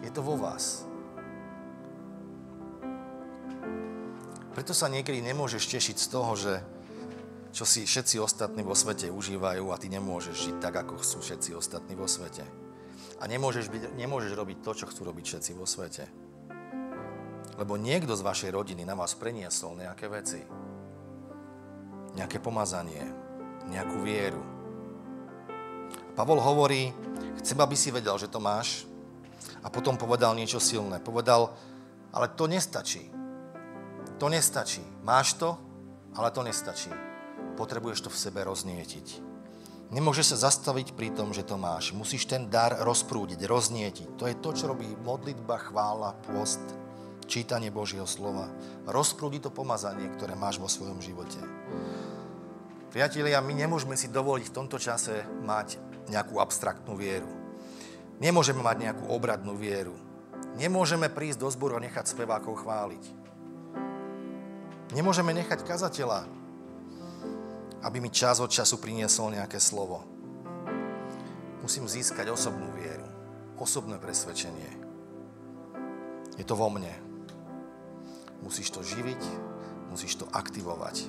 Je 0.00 0.08
to 0.08 0.24
vo 0.24 0.40
vás. 0.40 0.88
Preto 4.56 4.72
sa 4.72 4.88
niekedy 4.88 5.20
nemôžeš 5.20 5.68
tešiť 5.68 5.96
z 6.00 6.08
toho, 6.08 6.32
že 6.32 6.64
čo 7.52 7.68
si 7.68 7.84
všetci 7.84 8.16
ostatní 8.16 8.64
vo 8.64 8.72
svete 8.72 9.12
užívajú 9.12 9.68
a 9.68 9.76
ty 9.76 9.92
nemôžeš 9.92 10.36
žiť 10.48 10.56
tak, 10.64 10.80
ako 10.80 10.96
chcú 11.04 11.20
všetci 11.20 11.52
ostatní 11.52 11.92
vo 11.92 12.08
svete. 12.08 12.48
A 13.20 13.28
nemôžeš, 13.28 13.68
byť, 13.68 13.82
nemôžeš 14.00 14.32
robiť 14.32 14.58
to, 14.64 14.72
čo 14.72 14.88
chcú 14.88 15.12
robiť 15.12 15.24
všetci 15.24 15.52
vo 15.52 15.68
svete. 15.68 16.08
Lebo 17.60 17.76
niekto 17.76 18.16
z 18.16 18.24
vašej 18.24 18.50
rodiny 18.56 18.88
na 18.88 18.96
vás 18.96 19.12
preniesol 19.12 19.76
nejaké 19.76 20.08
veci 20.08 20.40
nejaké 22.16 22.40
pomazanie, 22.40 23.04
nejakú 23.68 24.00
vieru. 24.00 24.40
Pavol 26.16 26.40
hovorí, 26.40 26.96
chcem, 27.44 27.60
aby 27.60 27.76
si 27.76 27.92
vedel, 27.92 28.16
že 28.16 28.32
to 28.32 28.40
máš. 28.40 28.88
A 29.60 29.68
potom 29.68 30.00
povedal 30.00 30.32
niečo 30.32 30.56
silné. 30.56 30.96
Povedal, 30.96 31.52
ale 32.08 32.32
to 32.32 32.48
nestačí. 32.48 33.12
To 34.16 34.32
nestačí. 34.32 34.80
Máš 35.04 35.36
to, 35.36 35.60
ale 36.16 36.32
to 36.32 36.40
nestačí. 36.40 36.88
Potrebuješ 37.60 38.08
to 38.08 38.10
v 38.12 38.20
sebe 38.20 38.40
roznietiť. 38.48 39.20
Nemôžeš 39.92 40.34
sa 40.34 40.50
zastaviť 40.50 40.96
pri 40.96 41.14
tom, 41.14 41.30
že 41.36 41.46
to 41.46 41.60
máš. 41.60 41.92
Musíš 41.92 42.26
ten 42.26 42.50
dar 42.50 42.74
rozprúdiť, 42.80 43.44
roznietiť. 43.44 44.08
To 44.18 44.24
je 44.26 44.34
to, 44.40 44.50
čo 44.56 44.72
robí 44.72 44.88
modlitba, 45.04 45.70
chvála, 45.70 46.16
pôst, 46.26 46.64
čítanie 47.28 47.70
Božieho 47.70 48.08
slova. 48.08 48.50
Rozprúdi 48.88 49.38
to 49.38 49.52
pomazanie, 49.52 50.10
ktoré 50.16 50.34
máš 50.34 50.58
vo 50.58 50.66
svojom 50.66 50.98
živote. 50.98 51.38
Priatelia, 52.90 53.44
my 53.44 53.52
nemôžeme 53.52 53.94
si 54.00 54.08
dovoliť 54.08 54.48
v 54.48 54.56
tomto 54.56 54.80
čase 54.80 55.28
mať 55.44 55.76
nejakú 56.08 56.40
abstraktnú 56.40 56.96
vieru. 56.96 57.28
Nemôžeme 58.16 58.64
mať 58.64 58.76
nejakú 58.90 59.04
obradnú 59.12 59.54
vieru. 59.54 59.92
Nemôžeme 60.56 61.12
prísť 61.12 61.44
do 61.44 61.48
zboru 61.52 61.76
a 61.76 61.84
nechať 61.84 62.16
spevákov 62.16 62.64
chváliť. 62.64 63.25
Nemôžeme 64.94 65.34
nechať 65.34 65.66
kazateľa, 65.66 66.30
aby 67.82 67.98
mi 67.98 68.10
čas 68.10 68.38
od 68.38 68.50
času 68.50 68.78
priniesol 68.78 69.34
nejaké 69.34 69.58
slovo. 69.58 70.06
Musím 71.62 71.90
získať 71.90 72.30
osobnú 72.30 72.70
vieru, 72.78 73.06
osobné 73.58 73.98
presvedčenie. 73.98 74.70
Je 76.38 76.44
to 76.46 76.54
vo 76.54 76.70
mne. 76.70 76.92
Musíš 78.46 78.70
to 78.70 78.86
živiť, 78.86 79.22
musíš 79.90 80.22
to 80.22 80.26
aktivovať. 80.30 81.06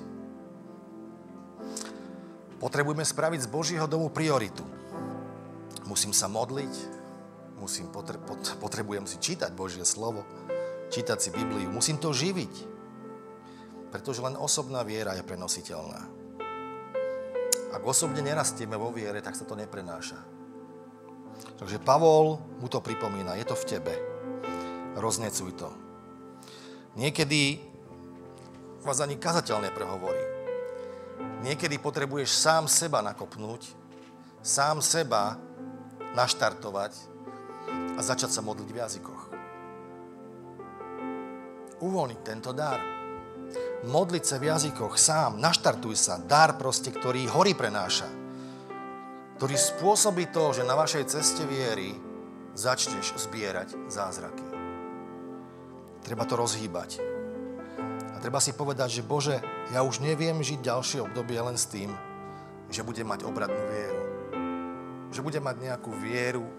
Potrebujeme 2.58 3.06
spraviť 3.06 3.46
z 3.46 3.52
Božího 3.54 3.86
domu 3.86 4.10
prioritu. 4.10 4.66
Musím 5.86 6.18
sa 6.18 6.26
modliť, 6.26 6.74
musím, 7.62 7.94
potre, 7.94 8.18
potrebujem 8.58 9.06
si 9.06 9.22
čítať 9.22 9.54
Božie 9.54 9.86
slovo, 9.86 10.26
čítať 10.90 11.18
si 11.22 11.30
Bibliu, 11.30 11.70
musím 11.70 12.02
to 12.02 12.10
živiť. 12.10 12.77
Pretože 13.98 14.22
len 14.22 14.38
osobná 14.38 14.86
viera 14.86 15.18
je 15.18 15.26
prenositeľná. 15.26 16.02
Ak 17.74 17.82
osobne 17.82 18.22
nerastieme 18.22 18.78
vo 18.78 18.94
viere, 18.94 19.26
tak 19.26 19.34
sa 19.34 19.42
to 19.42 19.58
neprenáša. 19.58 20.22
Takže 21.58 21.82
Pavol 21.82 22.38
mu 22.62 22.70
to 22.70 22.78
pripomína, 22.78 23.34
je 23.42 23.50
to 23.50 23.58
v 23.58 23.66
tebe. 23.66 23.94
Roznecuj 25.02 25.50
to. 25.58 25.74
Niekedy 26.94 27.58
vás 28.86 29.02
ani 29.02 29.18
kazateľ 29.18 29.66
neprehovorí. 29.66 30.26
Niekedy 31.42 31.82
potrebuješ 31.82 32.38
sám 32.38 32.70
seba 32.70 33.02
nakopnúť, 33.02 33.66
sám 34.46 34.78
seba 34.86 35.42
naštartovať 36.14 36.94
a 37.98 38.00
začať 38.06 38.30
sa 38.30 38.46
modliť 38.46 38.70
v 38.70 38.78
jazykoch. 38.78 39.24
Uvoľniť 41.82 42.20
tento 42.22 42.54
dar. 42.54 42.97
Modliť 43.86 44.24
sa 44.26 44.42
v 44.42 44.50
jazykoch 44.50 44.98
sám, 44.98 45.38
naštartuj 45.38 45.94
sa. 45.94 46.18
Dar 46.18 46.58
proste, 46.58 46.90
ktorý 46.90 47.30
hory 47.30 47.54
prenáša. 47.54 48.10
Ktorý 49.38 49.54
spôsobí 49.54 50.34
to, 50.34 50.50
že 50.50 50.66
na 50.66 50.74
vašej 50.74 51.06
ceste 51.14 51.46
viery 51.46 51.94
začneš 52.58 53.14
zbierať 53.22 53.78
zázraky. 53.86 54.42
Treba 56.02 56.26
to 56.26 56.34
rozhýbať. 56.42 56.98
A 58.14 58.18
treba 58.18 58.42
si 58.42 58.58
povedať, 58.58 58.98
že 58.98 59.06
Bože, 59.06 59.46
ja 59.70 59.86
už 59.86 60.02
neviem 60.02 60.42
žiť 60.42 60.58
ďalšie 60.66 61.06
obdobie 61.06 61.38
len 61.38 61.54
s 61.54 61.70
tým, 61.70 61.94
že 62.74 62.82
budem 62.82 63.06
mať 63.06 63.30
obradnú 63.30 63.62
vieru. 63.70 64.02
Že 65.14 65.22
budem 65.22 65.44
mať 65.46 65.58
nejakú 65.62 65.94
vieru, 66.02 66.50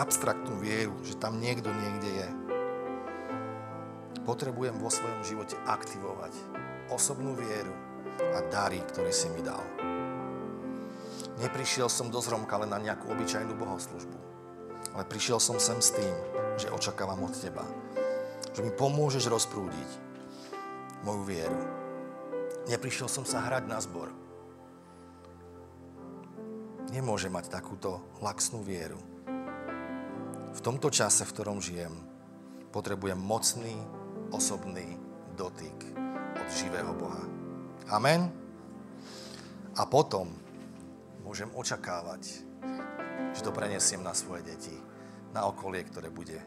abstraktnú 0.00 0.56
vieru, 0.56 0.96
že 1.04 1.20
tam 1.20 1.36
niekto 1.36 1.68
niekde 1.68 2.10
je. 2.16 2.43
Potrebujem 4.22 4.78
vo 4.78 4.86
svojom 4.86 5.26
živote 5.26 5.58
aktivovať 5.66 6.30
osobnú 6.94 7.34
vieru 7.34 7.74
a 8.22 8.38
dary, 8.46 8.78
ktoré 8.86 9.10
si 9.10 9.26
mi 9.34 9.42
dal. 9.42 9.62
Neprišiel 11.42 11.90
som 11.90 12.14
do 12.14 12.22
zromka 12.22 12.54
len 12.62 12.70
na 12.70 12.78
nejakú 12.78 13.10
obyčajnú 13.10 13.58
bohoslužbu, 13.58 14.18
ale 14.94 15.02
prišiel 15.10 15.42
som 15.42 15.58
sem 15.58 15.82
s 15.82 15.90
tým, 15.90 16.14
že 16.54 16.70
očakávam 16.70 17.26
od 17.26 17.34
teba, 17.34 17.66
že 18.54 18.62
mi 18.62 18.70
pomôžeš 18.70 19.26
rozprúdiť 19.26 19.90
moju 21.02 21.22
vieru. 21.26 21.58
Neprišiel 22.70 23.10
som 23.10 23.26
sa 23.26 23.42
hrať 23.42 23.66
na 23.66 23.82
zbor. 23.82 24.08
Nemôže 26.94 27.26
mať 27.26 27.50
takúto 27.50 27.98
laxnú 28.22 28.62
vieru. 28.62 29.02
V 30.54 30.60
tomto 30.62 30.86
čase, 30.94 31.26
v 31.26 31.34
ktorom 31.34 31.58
žijem, 31.58 31.92
potrebujem 32.70 33.18
mocný, 33.18 33.74
osobný 34.34 34.98
dotyk 35.38 35.94
od 36.34 36.48
živého 36.50 36.90
Boha. 36.98 37.22
Amen? 37.94 38.28
A 39.78 39.86
potom 39.86 40.34
môžem 41.22 41.50
očakávať, 41.54 42.42
že 43.34 43.40
to 43.42 43.54
prenesiem 43.54 44.02
na 44.02 44.14
svoje 44.14 44.42
deti, 44.42 44.74
na 45.30 45.46
okolie, 45.46 45.86
ktoré 45.86 46.10
bude 46.10 46.38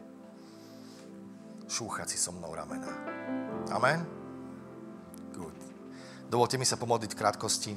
šúchať 1.68 2.12
si 2.12 2.16
so 2.20 2.32
mnou 2.32 2.52
ramena. 2.52 2.92
Amen? 3.72 4.18
Dovolte 6.28 6.60
mi 6.60 6.68
sa 6.68 6.76
pomodliť 6.76 7.16
v 7.16 7.20
krátkosti. 7.24 7.72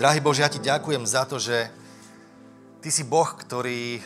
Drahý 0.00 0.24
Bože, 0.24 0.40
ja 0.40 0.48
ti 0.48 0.56
ďakujem 0.56 1.04
za 1.04 1.28
to, 1.28 1.36
že 1.36 1.68
Ty 2.82 2.88
si 2.88 3.04
Boh, 3.04 3.28
ktorý 3.28 4.00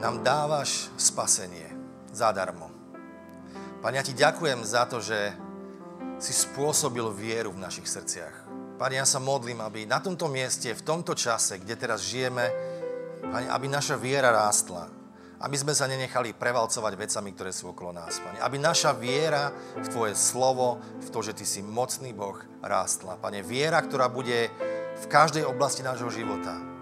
nám 0.00 0.24
dávaš 0.24 0.88
spasenie 0.96 1.68
zadarmo. 2.08 2.72
Pane, 3.84 4.00
ja 4.00 4.04
ti 4.04 4.16
ďakujem 4.16 4.64
za 4.64 4.88
to, 4.88 5.00
že 5.00 5.36
si 6.16 6.32
spôsobil 6.32 7.04
vieru 7.12 7.52
v 7.52 7.60
našich 7.60 7.84
srdciach. 7.84 8.48
Pane, 8.80 8.96
ja 8.96 9.04
sa 9.04 9.20
modlím, 9.20 9.60
aby 9.60 9.84
na 9.84 10.00
tomto 10.00 10.28
mieste, 10.32 10.72
v 10.72 10.84
tomto 10.84 11.12
čase, 11.12 11.60
kde 11.60 11.76
teraz 11.76 12.00
žijeme, 12.04 12.48
Pane, 13.20 13.52
aby 13.52 13.68
naša 13.68 14.00
viera 14.00 14.32
rástla, 14.32 14.88
aby 15.40 15.56
sme 15.56 15.76
sa 15.76 15.84
nenechali 15.84 16.32
prevalcovať 16.32 16.92
vecami, 16.96 17.36
ktoré 17.36 17.52
sú 17.52 17.76
okolo 17.76 17.92
nás, 17.92 18.20
Pane. 18.24 18.40
Aby 18.40 18.56
naša 18.56 18.96
viera 18.96 19.52
v 19.76 19.84
Tvoje 19.84 20.16
slovo, 20.16 20.80
v 20.96 21.08
to, 21.12 21.20
že 21.20 21.36
Ty 21.36 21.44
si 21.44 21.60
mocný 21.60 22.16
Boh, 22.16 22.40
rástla. 22.64 23.20
Pane, 23.20 23.44
viera, 23.44 23.80
ktorá 23.84 24.08
bude 24.08 24.48
v 24.96 25.06
každej 25.08 25.44
oblasti 25.44 25.84
nášho 25.84 26.08
života. 26.08 26.79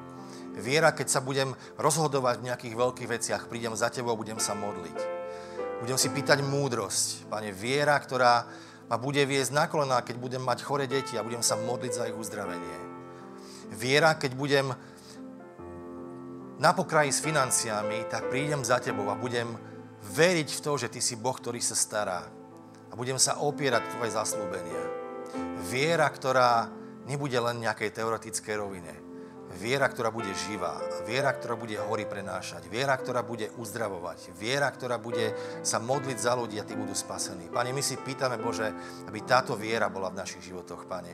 Viera, 0.58 0.90
keď 0.90 1.06
sa 1.06 1.20
budem 1.22 1.54
rozhodovať 1.78 2.42
v 2.42 2.46
nejakých 2.50 2.74
veľkých 2.74 3.08
veciach, 3.08 3.42
prídem 3.46 3.78
za 3.78 3.94
Tebou 3.94 4.12
a 4.12 4.20
budem 4.20 4.42
sa 4.42 4.58
modliť. 4.58 4.98
Budem 5.78 5.94
si 5.94 6.10
pýtať 6.10 6.42
múdrosť. 6.42 7.30
Pane, 7.30 7.54
viera, 7.54 7.94
ktorá 7.94 8.42
ma 8.90 8.96
bude 8.98 9.22
viesť 9.22 9.54
na 9.54 9.70
kolená, 9.70 10.02
keď 10.02 10.18
budem 10.18 10.42
mať 10.42 10.66
chore 10.66 10.90
deti 10.90 11.14
a 11.14 11.22
budem 11.22 11.44
sa 11.46 11.54
modliť 11.54 11.92
za 11.94 12.10
ich 12.10 12.18
uzdravenie. 12.18 12.78
Viera, 13.70 14.18
keď 14.18 14.34
budem 14.34 14.66
na 16.58 16.74
pokraji 16.74 17.14
s 17.14 17.22
financiami, 17.22 18.10
tak 18.10 18.26
prídem 18.26 18.66
za 18.66 18.82
tebou 18.82 19.06
a 19.06 19.14
budem 19.14 19.54
veriť 20.02 20.48
v 20.58 20.62
to, 20.66 20.72
že 20.74 20.90
ty 20.90 20.98
si 20.98 21.14
Boh, 21.14 21.36
ktorý 21.36 21.62
sa 21.62 21.78
stará. 21.78 22.26
A 22.90 22.98
budem 22.98 23.20
sa 23.20 23.38
opierať 23.38 23.94
tvoje 23.94 24.10
zaslúbenia. 24.10 24.82
Viera, 25.70 26.10
ktorá 26.10 26.66
nebude 27.06 27.38
len 27.38 27.62
nejakej 27.62 27.94
teoretickej 27.94 28.54
rovine. 28.58 29.07
Viera, 29.58 29.90
ktorá 29.90 30.14
bude 30.14 30.30
živá. 30.46 30.78
Viera, 31.02 31.34
ktorá 31.34 31.58
bude 31.58 31.74
hory 31.74 32.06
prenášať. 32.06 32.70
Viera, 32.70 32.94
ktorá 32.94 33.26
bude 33.26 33.50
uzdravovať. 33.58 34.30
Viera, 34.38 34.70
ktorá 34.70 35.02
bude 35.02 35.34
sa 35.66 35.82
modliť 35.82 36.18
za 36.22 36.38
ľudí 36.38 36.62
a 36.62 36.64
tí 36.64 36.78
budú 36.78 36.94
spasení. 36.94 37.50
Pane, 37.50 37.74
my 37.74 37.82
si 37.82 37.98
pýtame, 37.98 38.38
Bože, 38.38 38.70
aby 39.10 39.18
táto 39.26 39.58
viera 39.58 39.90
bola 39.90 40.14
v 40.14 40.22
našich 40.22 40.46
životoch, 40.46 40.86
Pane. 40.86 41.12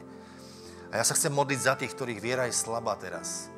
A 0.92 1.00
ja 1.00 1.04
sa 1.08 1.16
chcem 1.16 1.32
modliť 1.32 1.58
za 1.58 1.74
tých, 1.80 1.96
ktorých 1.96 2.20
viera 2.20 2.44
je 2.44 2.54
slabá 2.54 2.94
teraz 3.00 3.54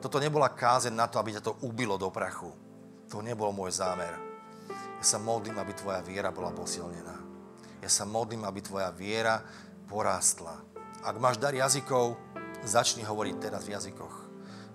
toto 0.00 0.16
nebola 0.16 0.48
kázeň 0.48 0.96
na 0.96 1.06
to, 1.06 1.20
aby 1.20 1.36
ťa 1.36 1.44
to 1.44 1.60
ubilo 1.60 2.00
do 2.00 2.08
prachu. 2.08 2.48
To 3.12 3.20
nebol 3.20 3.52
môj 3.52 3.76
zámer. 3.76 4.16
Ja 4.72 5.04
sa 5.04 5.20
modlím, 5.20 5.60
aby 5.60 5.76
tvoja 5.76 6.00
viera 6.00 6.32
bola 6.32 6.48
posilnená. 6.56 7.16
Ja 7.84 7.90
sa 7.92 8.08
modlím, 8.08 8.48
aby 8.48 8.64
tvoja 8.64 8.88
viera 8.96 9.44
porástla. 9.88 10.56
Ak 11.04 11.16
máš 11.20 11.36
dar 11.36 11.52
jazykov, 11.52 12.16
začni 12.64 13.06
hovoriť 13.06 13.36
teraz 13.40 13.64
v 13.64 13.76
jazykoch. 13.76 14.30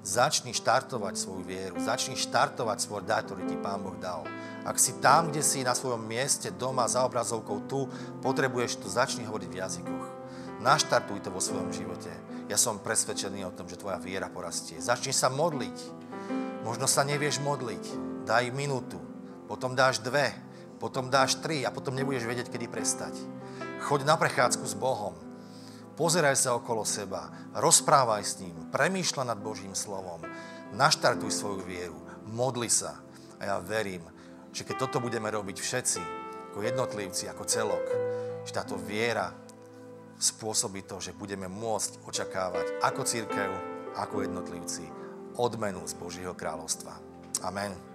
Začni 0.06 0.54
štartovať 0.54 1.18
svoju 1.18 1.42
vieru. 1.42 1.82
Začni 1.82 2.14
štartovať 2.14 2.78
svoj 2.78 3.10
dar, 3.10 3.26
ktorý 3.26 3.50
ti 3.50 3.58
Pán 3.58 3.82
Boh 3.82 3.98
dal. 3.98 4.22
Ak 4.62 4.78
si 4.78 4.94
tam, 5.02 5.34
kde 5.34 5.42
si 5.42 5.66
na 5.66 5.74
svojom 5.74 6.06
mieste, 6.06 6.54
doma, 6.54 6.86
za 6.86 7.02
obrazovkou, 7.10 7.66
tu, 7.66 7.90
potrebuješ 8.22 8.82
to, 8.82 8.88
začni 8.90 9.26
hovoriť 9.26 9.50
v 9.50 9.60
jazykoch. 9.62 10.06
Naštartuj 10.62 11.26
to 11.26 11.34
vo 11.34 11.42
svojom 11.42 11.74
živote. 11.74 12.14
Ja 12.46 12.58
som 12.58 12.78
presvedčený 12.78 13.50
o 13.50 13.56
tom, 13.58 13.66
že 13.66 13.82
tvoja 13.82 13.98
viera 13.98 14.30
porastie. 14.30 14.78
Začni 14.78 15.10
sa 15.10 15.34
modliť. 15.34 15.78
Možno 16.62 16.86
sa 16.86 17.02
nevieš 17.02 17.42
modliť. 17.42 17.84
Daj 18.30 18.54
minútu, 18.54 19.02
potom 19.50 19.74
dáš 19.74 20.02
dve, 20.02 20.34
potom 20.78 21.10
dáš 21.10 21.38
tri 21.42 21.66
a 21.66 21.74
potom 21.74 21.94
nebudeš 21.98 22.26
vedieť, 22.30 22.50
kedy 22.50 22.70
prestať. 22.70 23.14
Choď 23.86 24.06
na 24.06 24.18
prechádzku 24.18 24.66
s 24.66 24.78
Bohom. 24.78 25.25
Pozeraj 25.96 26.36
sa 26.36 26.60
okolo 26.60 26.84
seba, 26.84 27.32
rozprávaj 27.56 28.24
s 28.28 28.44
ním, 28.44 28.68
premýšľa 28.68 29.32
nad 29.32 29.40
Božím 29.40 29.72
slovom, 29.72 30.20
naštartuj 30.76 31.32
svoju 31.32 31.64
vieru, 31.64 31.96
modli 32.28 32.68
sa. 32.68 33.00
A 33.40 33.48
ja 33.48 33.56
verím, 33.64 34.04
že 34.52 34.68
keď 34.68 34.76
toto 34.88 35.00
budeme 35.00 35.32
robiť 35.32 35.56
všetci, 35.56 36.02
ako 36.52 36.68
jednotlivci, 36.68 37.32
ako 37.32 37.44
celok, 37.48 37.86
že 38.44 38.52
táto 38.52 38.76
viera 38.76 39.32
spôsobí 40.20 40.84
to, 40.84 41.00
že 41.00 41.16
budeme 41.16 41.48
môcť 41.48 42.04
očakávať 42.04 42.84
ako 42.84 43.02
církev, 43.08 43.52
ako 43.96 44.28
jednotlivci 44.28 44.84
odmenu 45.40 45.80
z 45.88 45.96
Božieho 45.96 46.36
kráľovstva. 46.36 46.92
Amen. 47.48 47.95